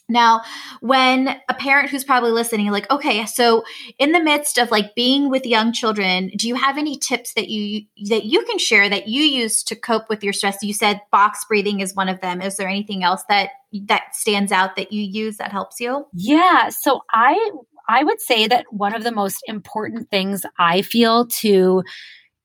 [0.08, 0.42] now,
[0.80, 3.64] when a parent who's probably listening, like, okay, so
[3.98, 7.48] in the midst of like being with young children, do you have any tips that
[7.48, 10.62] you that you can share that you use to cope with your stress?
[10.62, 12.42] You said box breathing is one of them.
[12.42, 13.50] Is there anything else that
[13.86, 16.06] that stands out that you use that helps you?
[16.12, 17.50] Yeah, so I
[17.88, 21.82] I would say that one of the most important things I feel to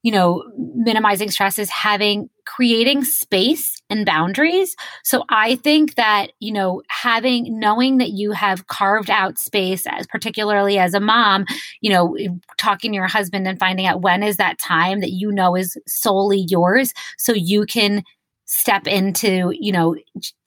[0.04, 0.44] you know,
[0.76, 4.76] minimizing stress is having creating space and boundaries.
[5.04, 10.08] So I think that, you know, having knowing that you have carved out space as
[10.08, 11.46] particularly as a mom,
[11.82, 12.16] you know,
[12.58, 15.78] talking to your husband and finding out when is that time that you know is
[15.88, 18.04] solely yours so you can
[18.46, 19.96] step into you know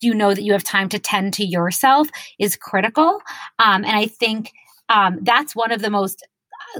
[0.00, 2.08] you know that you have time to tend to yourself
[2.38, 3.20] is critical
[3.58, 4.52] um, and i think
[4.88, 6.26] um, that's one of the most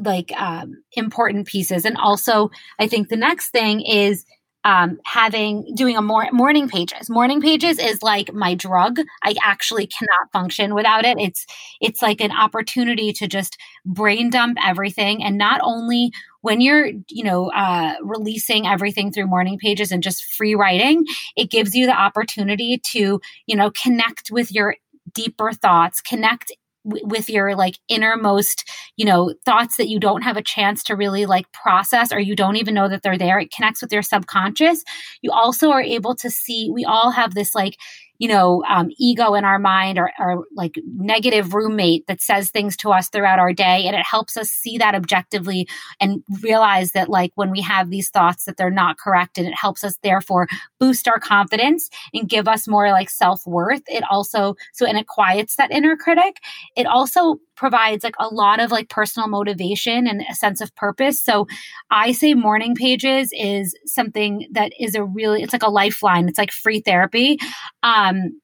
[0.01, 1.85] like um, important pieces.
[1.85, 4.25] And also, I think the next thing is
[4.63, 7.09] um, having doing a morning pages.
[7.09, 8.99] Morning pages is like my drug.
[9.25, 11.19] I actually cannot function without it.
[11.19, 11.47] It's
[11.81, 17.25] it's like an opportunity to just brain dump everything, and not only when you're you
[17.25, 21.05] know uh, releasing everything through morning pages and just free writing,
[21.37, 24.77] it gives you the opportunity to you know connect with your
[25.15, 26.53] deeper thoughts, connect
[26.85, 31.27] with your like innermost you know thoughts that you don't have a chance to really
[31.27, 33.39] like process or you don't even know that they're there.
[33.39, 34.83] It connects with your subconscious.
[35.23, 37.77] You also are able to see we all have this like
[38.21, 42.77] you know, um, ego in our mind or, or like negative roommate that says things
[42.77, 43.87] to us throughout our day.
[43.87, 45.67] And it helps us see that objectively
[46.01, 49.39] and realize that, like, when we have these thoughts, that they're not correct.
[49.39, 53.83] And it helps us, therefore, boost our confidence and give us more like self worth.
[53.87, 56.37] It also, so, and it quiets that inner critic.
[56.77, 61.23] It also provides like a lot of like personal motivation and a sense of purpose.
[61.23, 61.47] So
[61.91, 66.27] I say morning pages is something that is a really it's like a lifeline.
[66.27, 67.39] It's like free therapy.
[67.83, 68.41] Um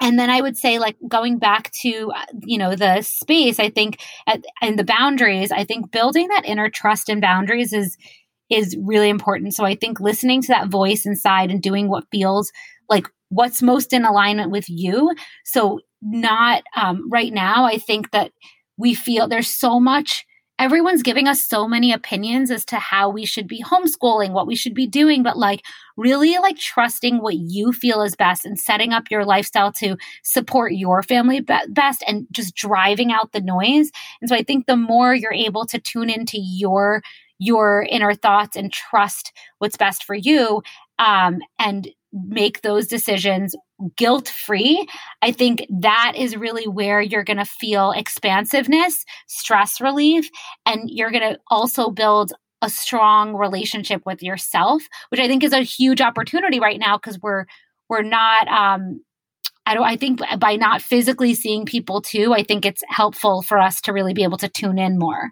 [0.00, 2.12] and then I would say, like going back to
[2.44, 5.50] you know the space, I think at, and the boundaries.
[5.50, 7.96] I think building that inner trust and boundaries is
[8.50, 9.54] is really important.
[9.54, 12.52] So I think listening to that voice inside and doing what feels
[12.90, 15.14] like what's most in alignment with you.
[15.44, 17.64] So not um, right now.
[17.64, 18.32] I think that
[18.76, 20.24] we feel there's so much
[20.58, 24.56] everyone's giving us so many opinions as to how we should be homeschooling, what we
[24.56, 25.62] should be doing, but like
[25.96, 30.72] really like trusting what you feel is best and setting up your lifestyle to support
[30.72, 33.90] your family be- best and just driving out the noise.
[34.20, 37.02] And so I think the more you're able to tune into your
[37.40, 40.60] your inner thoughts and trust what's best for you
[40.98, 43.54] um, and make those decisions
[43.96, 44.86] guilt free,
[45.22, 50.28] I think that is really where you're going to feel expansiveness, stress relief,
[50.66, 52.32] and you're going to also build
[52.62, 57.18] a strong relationship with yourself, which I think is a huge opportunity right now because
[57.20, 57.46] we're
[57.88, 59.00] we're not um
[59.64, 63.58] I don't I think by not physically seeing people too, I think it's helpful for
[63.58, 65.30] us to really be able to tune in more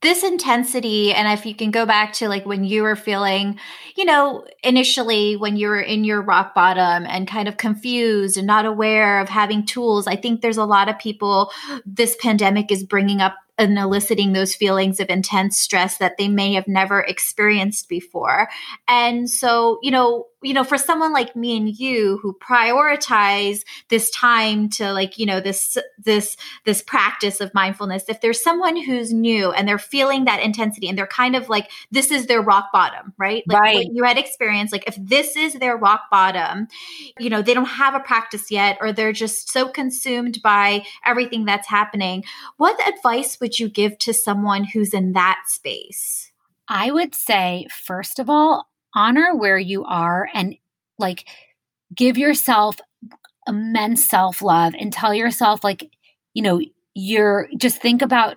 [0.00, 3.58] this intensity and if you can go back to like when you were feeling
[3.96, 8.46] you know initially when you were in your rock bottom and kind of confused and
[8.46, 11.50] not aware of having tools i think there's a lot of people
[11.84, 16.54] this pandemic is bringing up and eliciting those feelings of intense stress that they may
[16.54, 18.48] have never experienced before
[18.86, 24.08] and so you know you know, for someone like me and you who prioritize this
[24.10, 29.12] time to like, you know, this, this, this practice of mindfulness, if there's someone who's
[29.12, 32.68] new and they're feeling that intensity and they're kind of like, this is their rock
[32.72, 33.42] bottom, right?
[33.48, 33.86] Like right.
[33.92, 36.68] you had experience, like if this is their rock bottom,
[37.18, 41.46] you know, they don't have a practice yet, or they're just so consumed by everything
[41.46, 42.24] that's happening.
[42.58, 46.32] What advice would you give to someone who's in that space?
[46.68, 50.56] I would say, first of all, honor where you are and
[50.98, 51.26] like
[51.94, 52.78] give yourself
[53.46, 55.90] immense self love and tell yourself, like,
[56.34, 56.60] you know,
[56.94, 58.36] you're just think about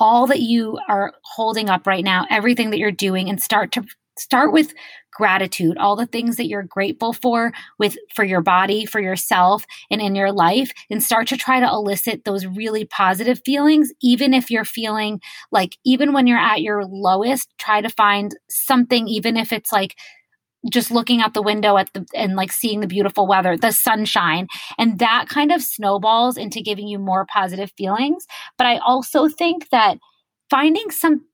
[0.00, 3.84] all that you are holding up right now, everything that you're doing, and start to
[4.18, 4.72] start with
[5.12, 10.00] gratitude all the things that you're grateful for with for your body for yourself and
[10.00, 14.50] in your life and start to try to elicit those really positive feelings even if
[14.50, 19.52] you're feeling like even when you're at your lowest try to find something even if
[19.52, 19.96] it's like
[20.70, 24.46] just looking out the window at the and like seeing the beautiful weather the sunshine
[24.76, 28.26] and that kind of snowballs into giving you more positive feelings.
[28.56, 29.98] But i also think that
[30.50, 31.24] finding some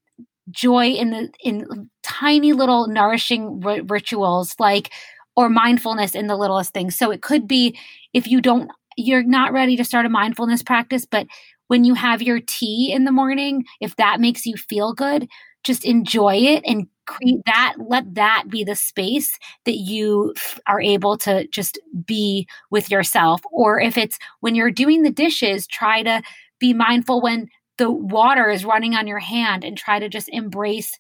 [0.51, 4.91] joy in the in tiny little nourishing r- rituals like
[5.37, 6.97] or mindfulness in the littlest things.
[6.97, 7.77] So it could be
[8.13, 11.27] if you don't you're not ready to start a mindfulness practice but
[11.69, 15.29] when you have your tea in the morning if that makes you feel good
[15.65, 20.33] just enjoy it and create that let that be the space that you
[20.67, 23.41] are able to just be with yourself.
[23.53, 26.23] Or if it's when you're doing the dishes try to
[26.61, 27.49] be mindful when
[27.79, 30.93] the water is running on your hand and try to just embrace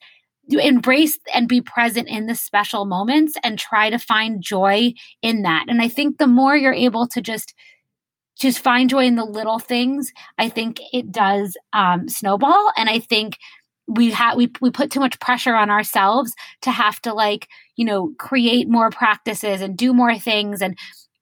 [0.48, 5.66] embrace and be present in the special moments and try to find joy in that.
[5.68, 7.54] And i think the more you're able to just
[8.38, 12.72] just find joy in the little things i think it does um, snowball.
[12.76, 13.38] And i think
[13.86, 17.84] we have we, we put too much pressure on ourselves to have to like you
[17.84, 20.60] know create more practices and do more things.
[20.60, 20.76] And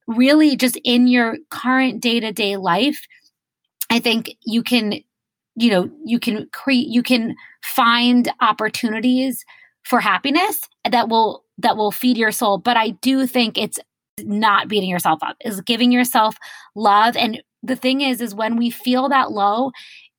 [0.08, 3.00] really just in your current day-to-day life
[3.88, 5.00] i think you can
[5.56, 7.34] you know you can create you can
[7.64, 9.44] find opportunities
[9.84, 12.58] for happiness that will that will feed your soul.
[12.58, 13.78] But i do think it's
[14.20, 16.36] not beating yourself up is giving yourself
[16.74, 17.16] love.
[17.16, 19.72] And the thing is is when we feel that low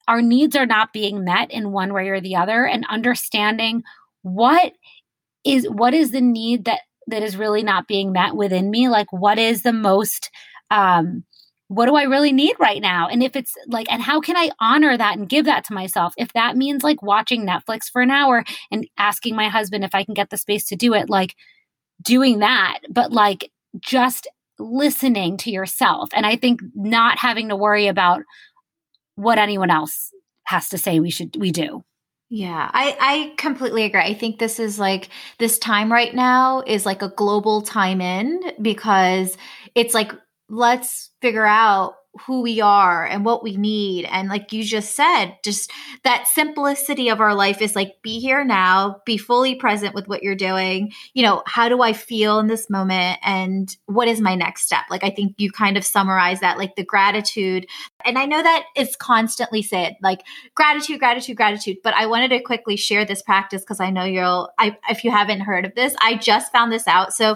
[0.07, 2.65] our needs are not being met in one way or the other.
[2.65, 3.83] And understanding
[4.21, 4.73] what
[5.45, 9.11] is what is the need that that is really not being met within me like
[9.11, 10.29] what is the most
[10.71, 11.23] um
[11.73, 13.07] what do I really need right now?
[13.07, 16.13] And if it's like, and how can I honor that and give that to myself?
[16.17, 20.03] If that means like watching Netflix for an hour and asking my husband if I
[20.03, 21.35] can get the space to do it, like
[22.01, 24.27] doing that, but like just
[24.59, 26.09] listening to yourself.
[26.13, 28.21] And I think not having to worry about
[29.15, 30.11] what anyone else
[30.43, 31.83] has to say we should, we do.
[32.29, 34.01] Yeah, I, I completely agree.
[34.01, 35.09] I think this is like
[35.39, 39.37] this time right now is like a global time in because
[39.75, 40.13] it's like
[40.49, 41.93] let's figure out
[42.27, 44.05] who we are and what we need.
[44.05, 45.71] And like you just said, just
[46.03, 50.21] that simplicity of our life is like be here now, be fully present with what
[50.21, 50.91] you're doing.
[51.13, 53.17] You know, how do I feel in this moment?
[53.23, 54.83] And what is my next step?
[54.91, 57.65] Like, I think you kind of summarize that, like the gratitude.
[58.05, 60.21] And I know that it's constantly said, like
[60.53, 61.77] gratitude, gratitude, gratitude.
[61.83, 65.09] But I wanted to quickly share this practice because I know you'll, I, if you
[65.09, 67.13] haven't heard of this, I just found this out.
[67.13, 67.31] So,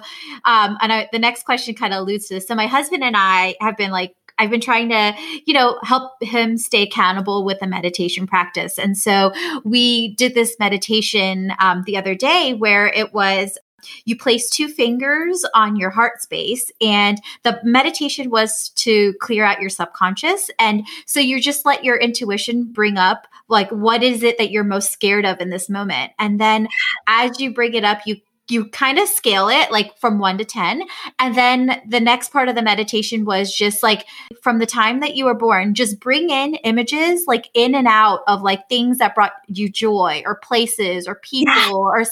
[0.46, 2.48] um, and I, the next question kind of alludes to this.
[2.48, 5.16] So, my husband and I have been like, I've been trying to,
[5.46, 8.78] you know, help him stay accountable with a meditation practice.
[8.78, 9.34] And so
[9.64, 13.58] we did this meditation um, the other day where it was
[14.06, 19.62] you place two fingers on your heart space and the meditation was to clear out
[19.62, 24.38] your subconscious and so you just let your intuition bring up like what is it
[24.40, 26.68] that you're most scared of in this moment and then
[27.08, 28.18] as you bring it up you
[28.50, 30.84] you kind of scale it like from one to 10.
[31.20, 34.06] And then the next part of the meditation was just like
[34.42, 38.22] from the time that you were born, just bring in images like in and out
[38.28, 41.72] of like things that brought you joy or places or people yeah.
[41.72, 42.06] or,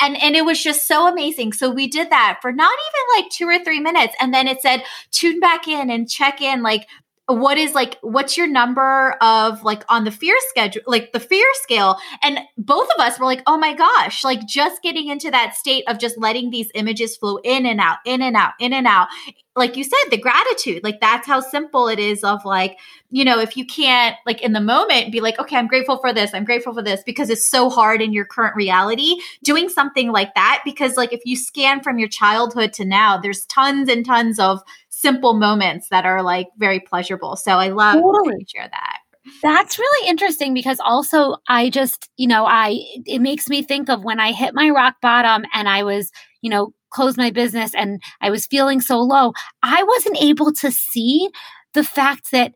[0.00, 1.52] and, and it was just so amazing.
[1.52, 4.14] So we did that for not even like two or three minutes.
[4.20, 6.86] And then it said, tune back in and check in like
[7.34, 11.46] what is like what's your number of like on the fear schedule like the fear
[11.54, 11.98] scale?
[12.22, 15.84] And both of us were like oh my gosh like just getting into that state
[15.88, 19.08] of just letting these images flow in and out in and out in and out.
[19.56, 22.78] Like you said the gratitude like that's how simple it is of like
[23.10, 26.12] you know if you can't like in the moment be like okay i'm grateful for
[26.12, 30.12] this i'm grateful for this because it's so hard in your current reality doing something
[30.12, 34.06] like that because like if you scan from your childhood to now there's tons and
[34.06, 34.62] tons of
[35.00, 37.36] simple moments that are like very pleasurable.
[37.36, 38.46] So I love totally.
[38.48, 38.98] share that.
[39.42, 44.04] That's really interesting because also I just, you know, I it makes me think of
[44.04, 46.10] when I hit my rock bottom and I was,
[46.42, 49.32] you know, closed my business and I was feeling so low.
[49.62, 51.30] I wasn't able to see
[51.74, 52.54] the fact that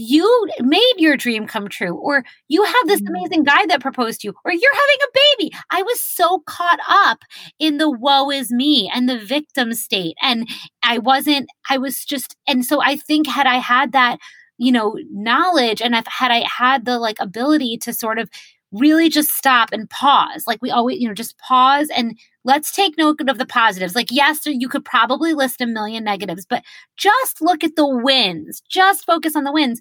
[0.00, 3.16] you made your dream come true or you have this mm-hmm.
[3.16, 6.78] amazing guy that proposed to you or you're having a baby i was so caught
[6.88, 7.18] up
[7.58, 10.48] in the woe is me and the victim state and
[10.84, 14.18] i wasn't i was just and so i think had i had that
[14.56, 18.30] you know knowledge and if had i had the like ability to sort of
[18.70, 22.16] really just stop and pause like we always you know just pause and
[22.48, 23.94] let's take note of the positives.
[23.94, 26.64] Like, yes, you could probably list a million negatives, but
[26.96, 28.62] just look at the wins.
[28.70, 29.80] Just focus on the wins.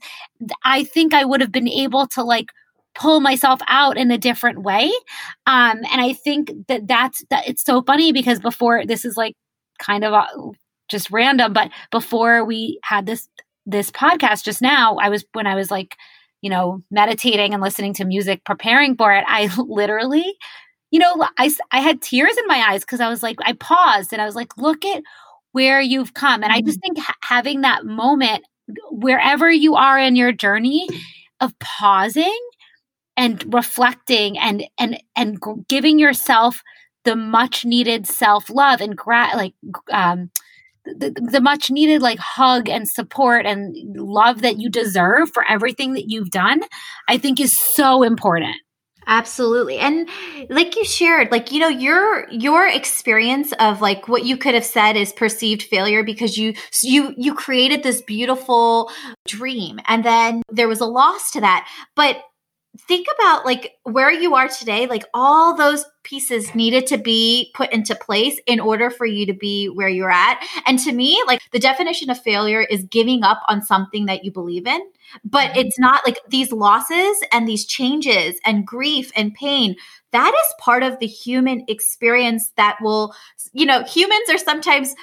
[0.65, 2.49] I think I would have been able to like
[2.93, 4.91] pull myself out in a different way.
[5.45, 7.47] Um, and I think that that's that.
[7.47, 9.35] It's so funny because before this is like
[9.79, 10.27] kind of uh,
[10.89, 13.29] just random, but before we had this
[13.65, 15.95] this podcast just now, I was when I was like
[16.41, 20.37] you know meditating and listening to music preparing for it i literally
[20.91, 24.13] you know, I, I had tears in my eyes because I was like, I paused
[24.13, 25.03] and I was like, look at
[25.51, 26.43] where you've come.
[26.43, 26.93] And I just mm-hmm.
[26.95, 28.43] think ha- having that moment,
[28.91, 30.87] wherever you are in your journey,
[31.39, 32.39] of pausing
[33.15, 36.61] and reflecting and and and giving yourself
[37.03, 39.53] the much needed self love and gra- like
[39.91, 40.29] um
[40.85, 45.93] the, the much needed like hug and support and love that you deserve for everything
[45.93, 46.61] that you've done
[47.09, 48.55] i think is so important
[49.09, 49.77] Absolutely.
[49.79, 50.09] And
[50.49, 54.65] like you shared, like, you know, your your experience of like what you could have
[54.65, 56.53] said is perceived failure because you
[56.83, 58.91] you you created this beautiful
[59.25, 61.69] dream and then there was a loss to that.
[61.95, 62.17] But
[62.79, 67.71] think about like where you are today, like all those pieces needed to be put
[67.71, 70.45] into place in order for you to be where you're at.
[70.65, 74.31] And to me, like the definition of failure is giving up on something that you
[74.31, 74.79] believe in.
[75.23, 75.59] But mm-hmm.
[75.59, 79.75] it's not like these losses and these changes and grief and pain.
[80.11, 83.13] That is part of the human experience that will,
[83.51, 84.95] you know, humans are sometimes,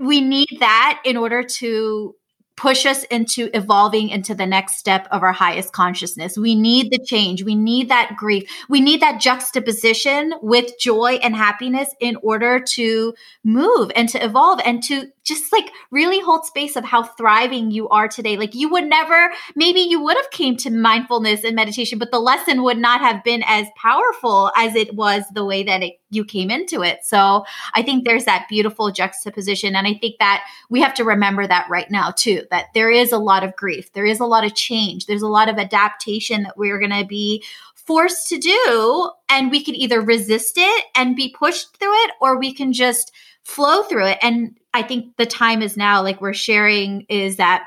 [0.00, 2.14] we need that in order to
[2.56, 6.38] push us into evolving into the next step of our highest consciousness.
[6.38, 7.42] We need the change.
[7.42, 8.44] We need that grief.
[8.68, 14.60] We need that juxtaposition with joy and happiness in order to move and to evolve
[14.64, 18.36] and to just like really hold space of how thriving you are today.
[18.36, 22.20] Like you would never, maybe you would have came to mindfulness and meditation, but the
[22.20, 26.24] lesson would not have been as powerful as it was the way that it, you
[26.24, 27.04] came into it.
[27.04, 27.44] So
[27.74, 29.76] I think there's that beautiful juxtaposition.
[29.76, 33.12] And I think that we have to remember that right now too, that there is
[33.12, 33.92] a lot of grief.
[33.92, 35.06] There is a lot of change.
[35.06, 37.42] There's a lot of adaptation that we're going to be
[37.74, 39.10] forced to do.
[39.28, 43.12] And we can either resist it and be pushed through it, or we can just
[43.42, 44.18] flow through it.
[44.22, 47.64] And I think the time is now, like we're sharing, is that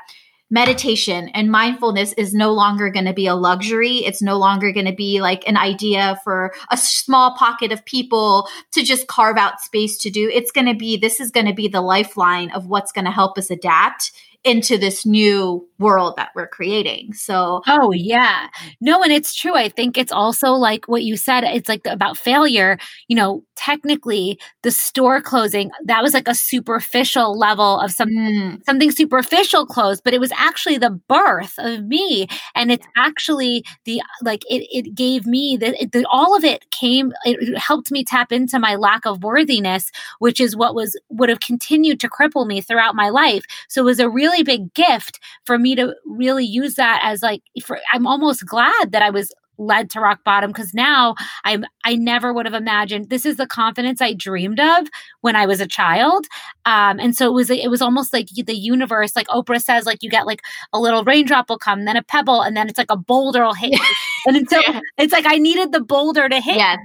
[0.50, 3.98] meditation and mindfulness is no longer going to be a luxury.
[3.98, 8.48] It's no longer going to be like an idea for a small pocket of people
[8.72, 10.30] to just carve out space to do.
[10.32, 13.10] It's going to be, this is going to be the lifeline of what's going to
[13.10, 14.12] help us adapt
[14.44, 17.12] into this new world that we're creating.
[17.12, 18.48] So, oh, yeah.
[18.80, 19.54] No, and it's true.
[19.54, 22.78] I think it's also like what you said, it's like about failure.
[23.08, 28.64] You know, technically, the store closing, that was like a superficial level of some, mm.
[28.64, 32.26] something superficial closed, but it was actually the birth of me.
[32.54, 37.12] And it's actually the, like, it, it gave me that the all of it came,
[37.24, 41.40] it helped me tap into my lack of worthiness, which is what was, would have
[41.40, 43.44] continued to cripple me throughout my life.
[43.68, 47.22] So it was a real really big gift for me to really use that as
[47.22, 51.14] like for I'm almost glad that I was led to rock bottom because now
[51.44, 54.88] I'm I never would have imagined this is the confidence I dreamed of
[55.20, 56.26] when I was a child.
[56.64, 60.02] Um, and so it was it was almost like the universe, like Oprah says, like
[60.02, 62.90] you get like a little raindrop will come, then a pebble, and then it's like
[62.90, 63.78] a boulder will hit.
[64.26, 64.80] and until yeah.
[64.96, 66.56] it's like I needed the boulder to hit.
[66.56, 66.78] Yes.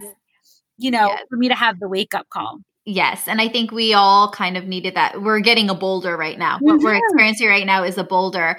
[0.80, 1.22] You know, yes.
[1.30, 2.60] for me to have the wake up call.
[2.86, 3.28] Yes.
[3.28, 5.22] And I think we all kind of needed that.
[5.22, 6.58] We're getting a boulder right now.
[6.60, 8.58] What we're experiencing right now is a boulder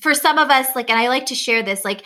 [0.00, 2.04] for some of us like and i like to share this like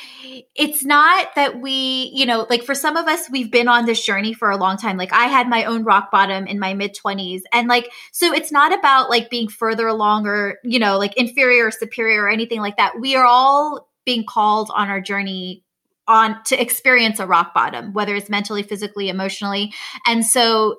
[0.54, 4.04] it's not that we you know like for some of us we've been on this
[4.04, 6.94] journey for a long time like i had my own rock bottom in my mid
[6.94, 11.16] 20s and like so it's not about like being further along or you know like
[11.16, 15.62] inferior or superior or anything like that we are all being called on our journey
[16.08, 19.72] on to experience a rock bottom whether it's mentally physically emotionally
[20.06, 20.76] and so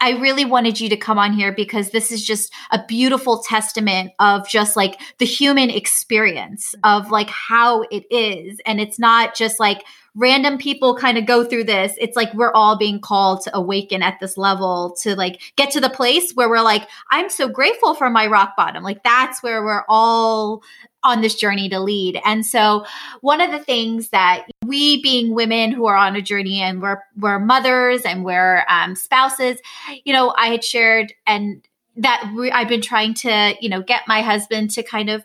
[0.00, 4.12] I really wanted you to come on here because this is just a beautiful testament
[4.18, 8.60] of just like the human experience of like how it is.
[8.64, 9.84] And it's not just like
[10.14, 11.94] random people kind of go through this.
[11.98, 15.80] It's like we're all being called to awaken at this level to like get to
[15.80, 18.82] the place where we're like, I'm so grateful for my rock bottom.
[18.82, 20.62] Like that's where we're all
[21.04, 22.20] on this journey to lead.
[22.24, 22.84] And so
[23.20, 27.02] one of the things that we being women who are on a journey and we're
[27.16, 29.58] we're mothers and we're um, spouses,
[30.04, 31.66] you know, I had shared and
[31.96, 35.24] that we, I've been trying to, you know, get my husband to kind of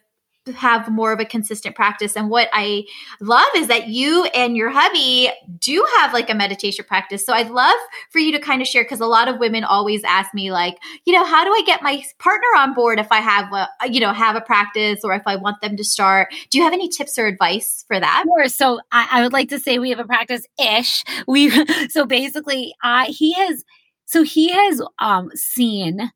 [0.56, 2.16] have more of a consistent practice.
[2.16, 2.84] And what I
[3.22, 7.26] love is that you and your hubby do have like a meditation practice.
[7.26, 7.78] So I'd love
[8.12, 10.78] for you to kind of share because a lot of women always ask me like,
[11.06, 14.00] you know, how do I get my partner on board if I have a, you
[14.00, 16.34] know, have a practice or if I want them to start?
[16.50, 18.26] Do you have any tips or advice for that?
[18.26, 18.48] Sure.
[18.50, 21.04] So I, I would like to say we have a practice ish.
[21.28, 21.50] We
[21.90, 23.64] so basically, uh, he has
[24.06, 26.12] so he has um seen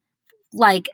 [0.54, 0.90] like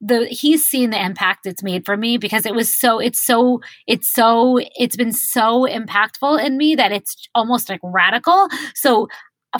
[0.00, 3.60] the he's seen the impact it's made for me because it was so it's so
[3.86, 8.48] it's so it's been so impactful in me that it's almost like radical.
[8.74, 9.08] So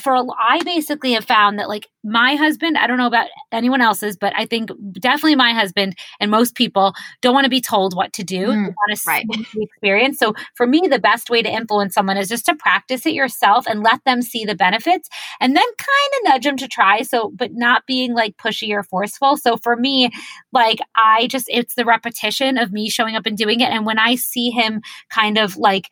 [0.01, 4.16] for I basically have found that like my husband, I don't know about anyone else's,
[4.16, 8.12] but I think definitely my husband and most people don't want to be told what
[8.14, 8.47] to do.
[8.47, 9.26] Mm, want to right.
[9.28, 10.18] the experience.
[10.18, 13.66] So for me, the best way to influence someone is just to practice it yourself
[13.66, 15.09] and let them see the benefits
[15.40, 17.03] and then kind of nudge them to try.
[17.03, 19.36] So, but not being like pushy or forceful.
[19.36, 20.11] So for me,
[20.53, 23.70] like I just, it's the repetition of me showing up and doing it.
[23.70, 25.88] And when I see him kind of like,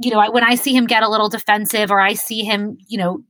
[0.00, 2.98] you know, when I see him get a little defensive or I see him, you
[2.98, 3.20] know,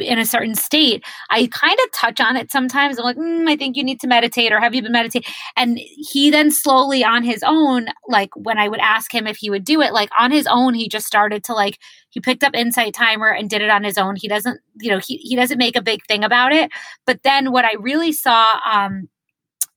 [0.00, 2.98] in a certain state, I kind of touch on it sometimes.
[2.98, 5.28] I'm like, mm, I think you need to meditate, or have you been meditating?
[5.56, 9.50] And he then slowly on his own, like when I would ask him if he
[9.50, 11.78] would do it, like on his own, he just started to like,
[12.10, 14.14] he picked up Insight Timer and did it on his own.
[14.14, 16.70] He doesn't, you know, he, he doesn't make a big thing about it.
[17.04, 19.08] But then what I really saw, um,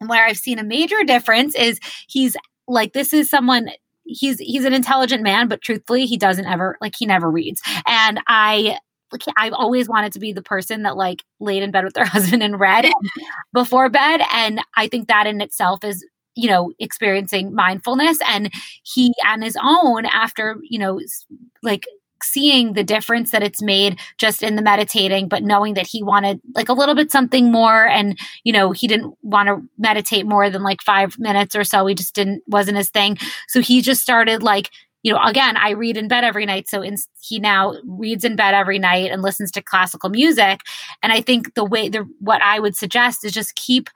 [0.05, 2.37] where I've seen a major difference is he's
[2.67, 3.69] like, this is someone
[4.05, 7.61] he's he's an intelligent man, but truthfully, he doesn't ever like he never reads.
[7.87, 8.77] And I
[9.11, 12.05] like I've always wanted to be the person that like laid in bed with their
[12.15, 12.85] husband and read
[13.53, 14.21] before bed.
[14.31, 18.51] And I think that in itself is you know experiencing mindfulness and
[18.83, 20.99] he on his own after you know
[21.63, 21.85] like
[22.23, 26.39] seeing the difference that it's made just in the meditating, but knowing that he wanted
[26.55, 27.87] like a little bit something more.
[27.87, 31.85] And, you know, he didn't want to meditate more than like five minutes or so.
[31.85, 33.17] He just didn't, wasn't his thing.
[33.47, 34.71] So he just started like,
[35.03, 36.67] you know, again, I read in bed every night.
[36.67, 40.61] So in, he now reads in bed every night and listens to classical music.
[41.03, 43.89] And I think the way, the, what I would suggest is just keep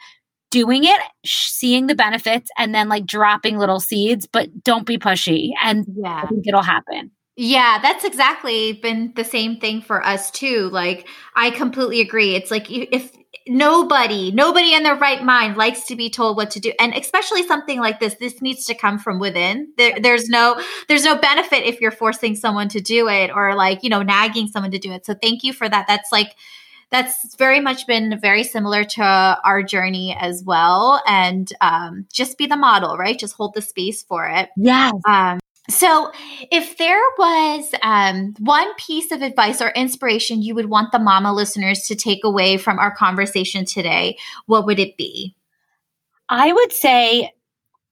[0.52, 5.52] doing it, seeing the benefits, and then like dropping little seeds, but don't be pushy.
[5.64, 6.22] And yeah.
[6.24, 7.12] I think it'll happen.
[7.42, 10.70] Yeah, that's exactly been the same thing for us too.
[10.74, 12.36] Like, I completely agree.
[12.36, 13.16] It's like if
[13.48, 17.44] nobody, nobody in their right mind likes to be told what to do, and especially
[17.44, 19.72] something like this, this needs to come from within.
[19.78, 23.84] There, there's no, there's no benefit if you're forcing someone to do it or like
[23.84, 25.06] you know nagging someone to do it.
[25.06, 25.86] So thank you for that.
[25.88, 26.36] That's like
[26.92, 31.02] that's very much been very similar to our journey as well.
[31.08, 33.18] And um, just be the model, right?
[33.18, 34.50] Just hold the space for it.
[34.58, 34.92] Yeah.
[35.08, 35.40] Um,
[35.70, 36.12] so,
[36.52, 41.34] if there was um, one piece of advice or inspiration you would want the mama
[41.34, 44.18] listeners to take away from our conversation today,
[44.48, 45.36] what would it be?
[46.28, 47.32] I would say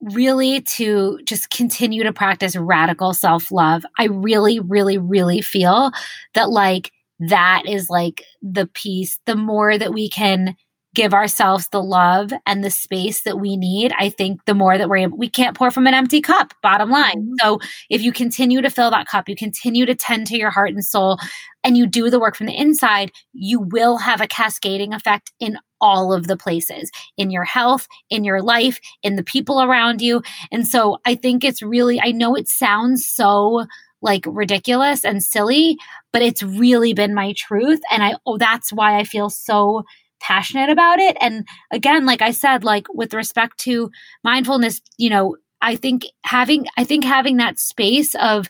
[0.02, 3.84] really to just continue to practice radical self love.
[3.98, 5.92] I really, really, really feel
[6.34, 10.56] that like that is like the piece, the more that we can
[10.98, 14.90] give ourselves the love and the space that we need, I think the more that
[14.90, 17.22] we're able, we can't pour from an empty cup, bottom line.
[17.22, 17.34] Mm-hmm.
[17.40, 17.60] So
[17.92, 20.84] if you continue to fill that cup, you continue to tend to your heart and
[20.84, 21.20] soul,
[21.64, 25.60] and you do the work from the inside, you will have a cascading effect in
[25.80, 30.24] all of the places in your health, in your life, in the people around you.
[30.52, 33.68] And so I think it's really, I know it sounds so
[34.02, 35.78] like ridiculous and silly,
[36.12, 37.82] but it's really been my truth.
[37.92, 39.84] And I, oh, that's why I feel so
[40.20, 41.18] passionate about it.
[41.22, 43.92] And again, like I said, like with respect to
[44.24, 48.48] mindfulness, you know, I think having, I think having that space of,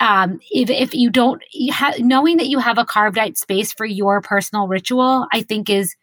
[0.00, 3.72] um, if, if you don't you ha- knowing that you have a carved out space
[3.72, 5.96] for your personal ritual, I think is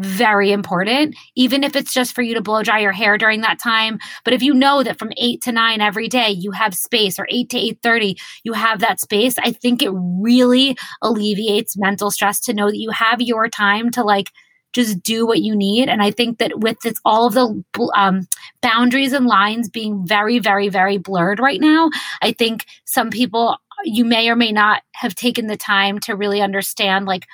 [0.00, 3.60] very important, even if it's just for you to blow dry your hair during that
[3.62, 3.98] time.
[4.24, 7.26] But if you know that from eight to nine every day you have space, or
[7.30, 12.40] eight to eight thirty you have that space, I think it really alleviates mental stress
[12.40, 14.30] to know that you have your time to like
[14.72, 15.88] just do what you need.
[15.88, 18.28] And I think that with this, all of the um,
[18.62, 21.90] boundaries and lines being very, very, very blurred right now,
[22.22, 26.40] I think some people you may or may not have taken the time to really
[26.40, 27.26] understand like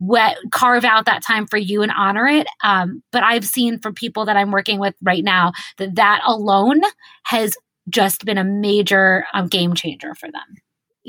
[0.00, 2.46] what carve out that time for you and honor it.
[2.64, 6.80] Um, but i've seen from people that i'm working with right now that that alone
[7.24, 7.56] has
[7.88, 10.56] just been a major um, game changer for them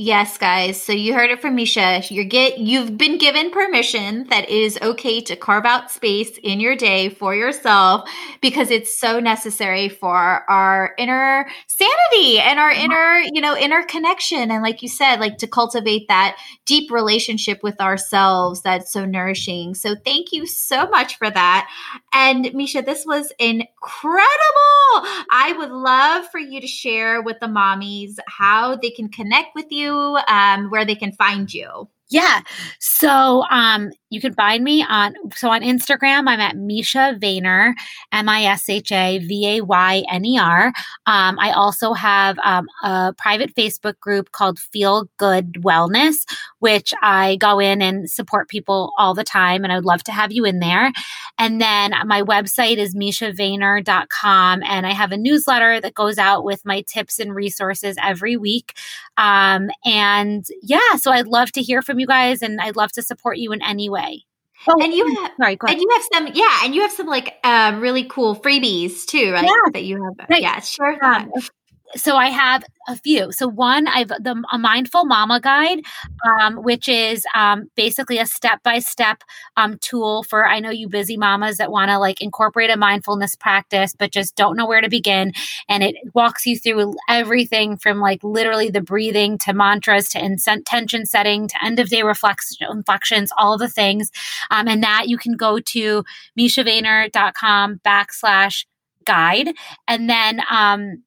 [0.04, 0.82] Yes, guys.
[0.82, 2.02] So you heard it from Misha.
[2.10, 6.60] You get you've been given permission that it is okay to carve out space in
[6.60, 8.10] your day for yourself
[8.42, 12.82] because it's so necessary for our inner sanity and our uh-huh.
[12.84, 16.36] inner, you know, inner connection and like you said, like to cultivate that
[16.66, 19.76] deep relationship with ourselves that's so nourishing.
[19.76, 21.70] So thank you so much for that.
[22.12, 24.26] And Misha, this was incredible.
[25.30, 29.72] I would love for you to share with the mommies how they can connect with
[29.72, 29.91] you
[30.28, 31.90] um, where they can find you.
[32.10, 32.42] Yeah.
[32.80, 36.28] So um, you can find me on so on Instagram.
[36.28, 37.74] I'm at Misha Vayner,
[38.12, 40.68] M I S H A V A Y N E R.
[41.08, 46.26] Um, I also have um, a private Facebook group called Feel Good Wellness,
[46.60, 50.12] which I go in and support people all the time, and I would love to
[50.12, 50.92] have you in there.
[51.40, 56.66] And then my website is mishavayner.com, and I have a newsletter that goes out with
[56.66, 58.74] my tips and resources every week.
[59.16, 63.02] Um, and yeah, so I'd love to hear from you guys, and I'd love to
[63.02, 64.01] support you in any way.
[64.68, 67.34] Oh, and you have, sorry, and you have some, yeah, and you have some like
[67.44, 69.44] uh, really cool freebies too, right?
[69.44, 69.72] Yeah.
[69.74, 70.42] That you have, right.
[70.42, 71.04] yeah, sure.
[71.04, 71.32] Um,
[71.96, 73.32] so I have a few.
[73.32, 75.82] So one, I've the a mindful mama guide,
[76.26, 79.24] um, which is um, basically a step by step
[79.82, 83.94] tool for I know you busy mamas that want to like incorporate a mindfulness practice,
[83.98, 85.34] but just don't know where to begin.
[85.70, 91.06] And it walks you through everything from like literally the breathing to mantras to intention
[91.06, 94.12] setting to end of day reflections, all the things.
[94.50, 96.04] Um, and that you can go to
[96.38, 98.66] mishavayner.com backslash
[99.06, 99.54] guide.
[99.88, 101.04] And then um,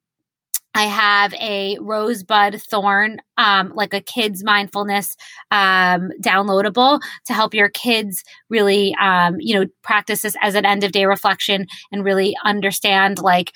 [0.75, 5.17] I have a rosebud thorn, um, like a kids mindfulness
[5.51, 10.83] um, downloadable to help your kids really, um, you know, practice this as an end
[10.83, 13.53] of day reflection and really understand like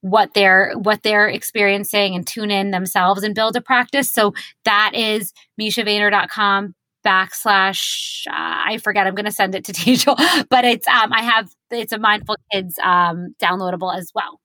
[0.00, 4.12] what they're what they're experiencing and tune in themselves and build a practice.
[4.12, 4.32] So
[4.64, 10.16] that is mishavayner.com backslash uh, I forget I'm going to send it to Teachel,
[10.50, 14.40] but it's um I have it's a mindful kids um downloadable as well.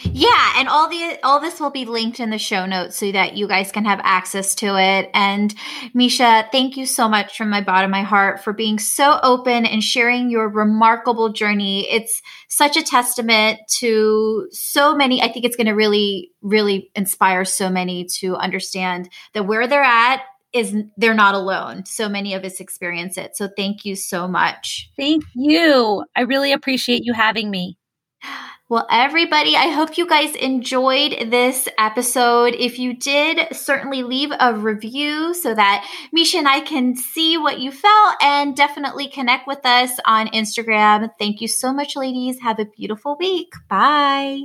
[0.00, 3.36] Yeah, and all the all this will be linked in the show notes so that
[3.36, 5.10] you guys can have access to it.
[5.12, 5.54] And
[5.92, 9.66] Misha, thank you so much from my bottom of my heart for being so open
[9.66, 11.86] and sharing your remarkable journey.
[11.90, 15.20] It's such a testament to so many.
[15.20, 19.84] I think it's going to really really inspire so many to understand that where they're
[19.84, 20.22] at
[20.54, 21.84] is they're not alone.
[21.84, 23.36] So many of us experience it.
[23.36, 24.90] So thank you so much.
[24.96, 26.04] Thank you.
[26.16, 27.76] I really appreciate you having me.
[28.72, 32.54] Well, everybody, I hope you guys enjoyed this episode.
[32.54, 37.60] If you did, certainly leave a review so that Misha and I can see what
[37.60, 41.10] you felt and definitely connect with us on Instagram.
[41.18, 42.40] Thank you so much, ladies.
[42.40, 43.52] Have a beautiful week.
[43.68, 44.44] Bye.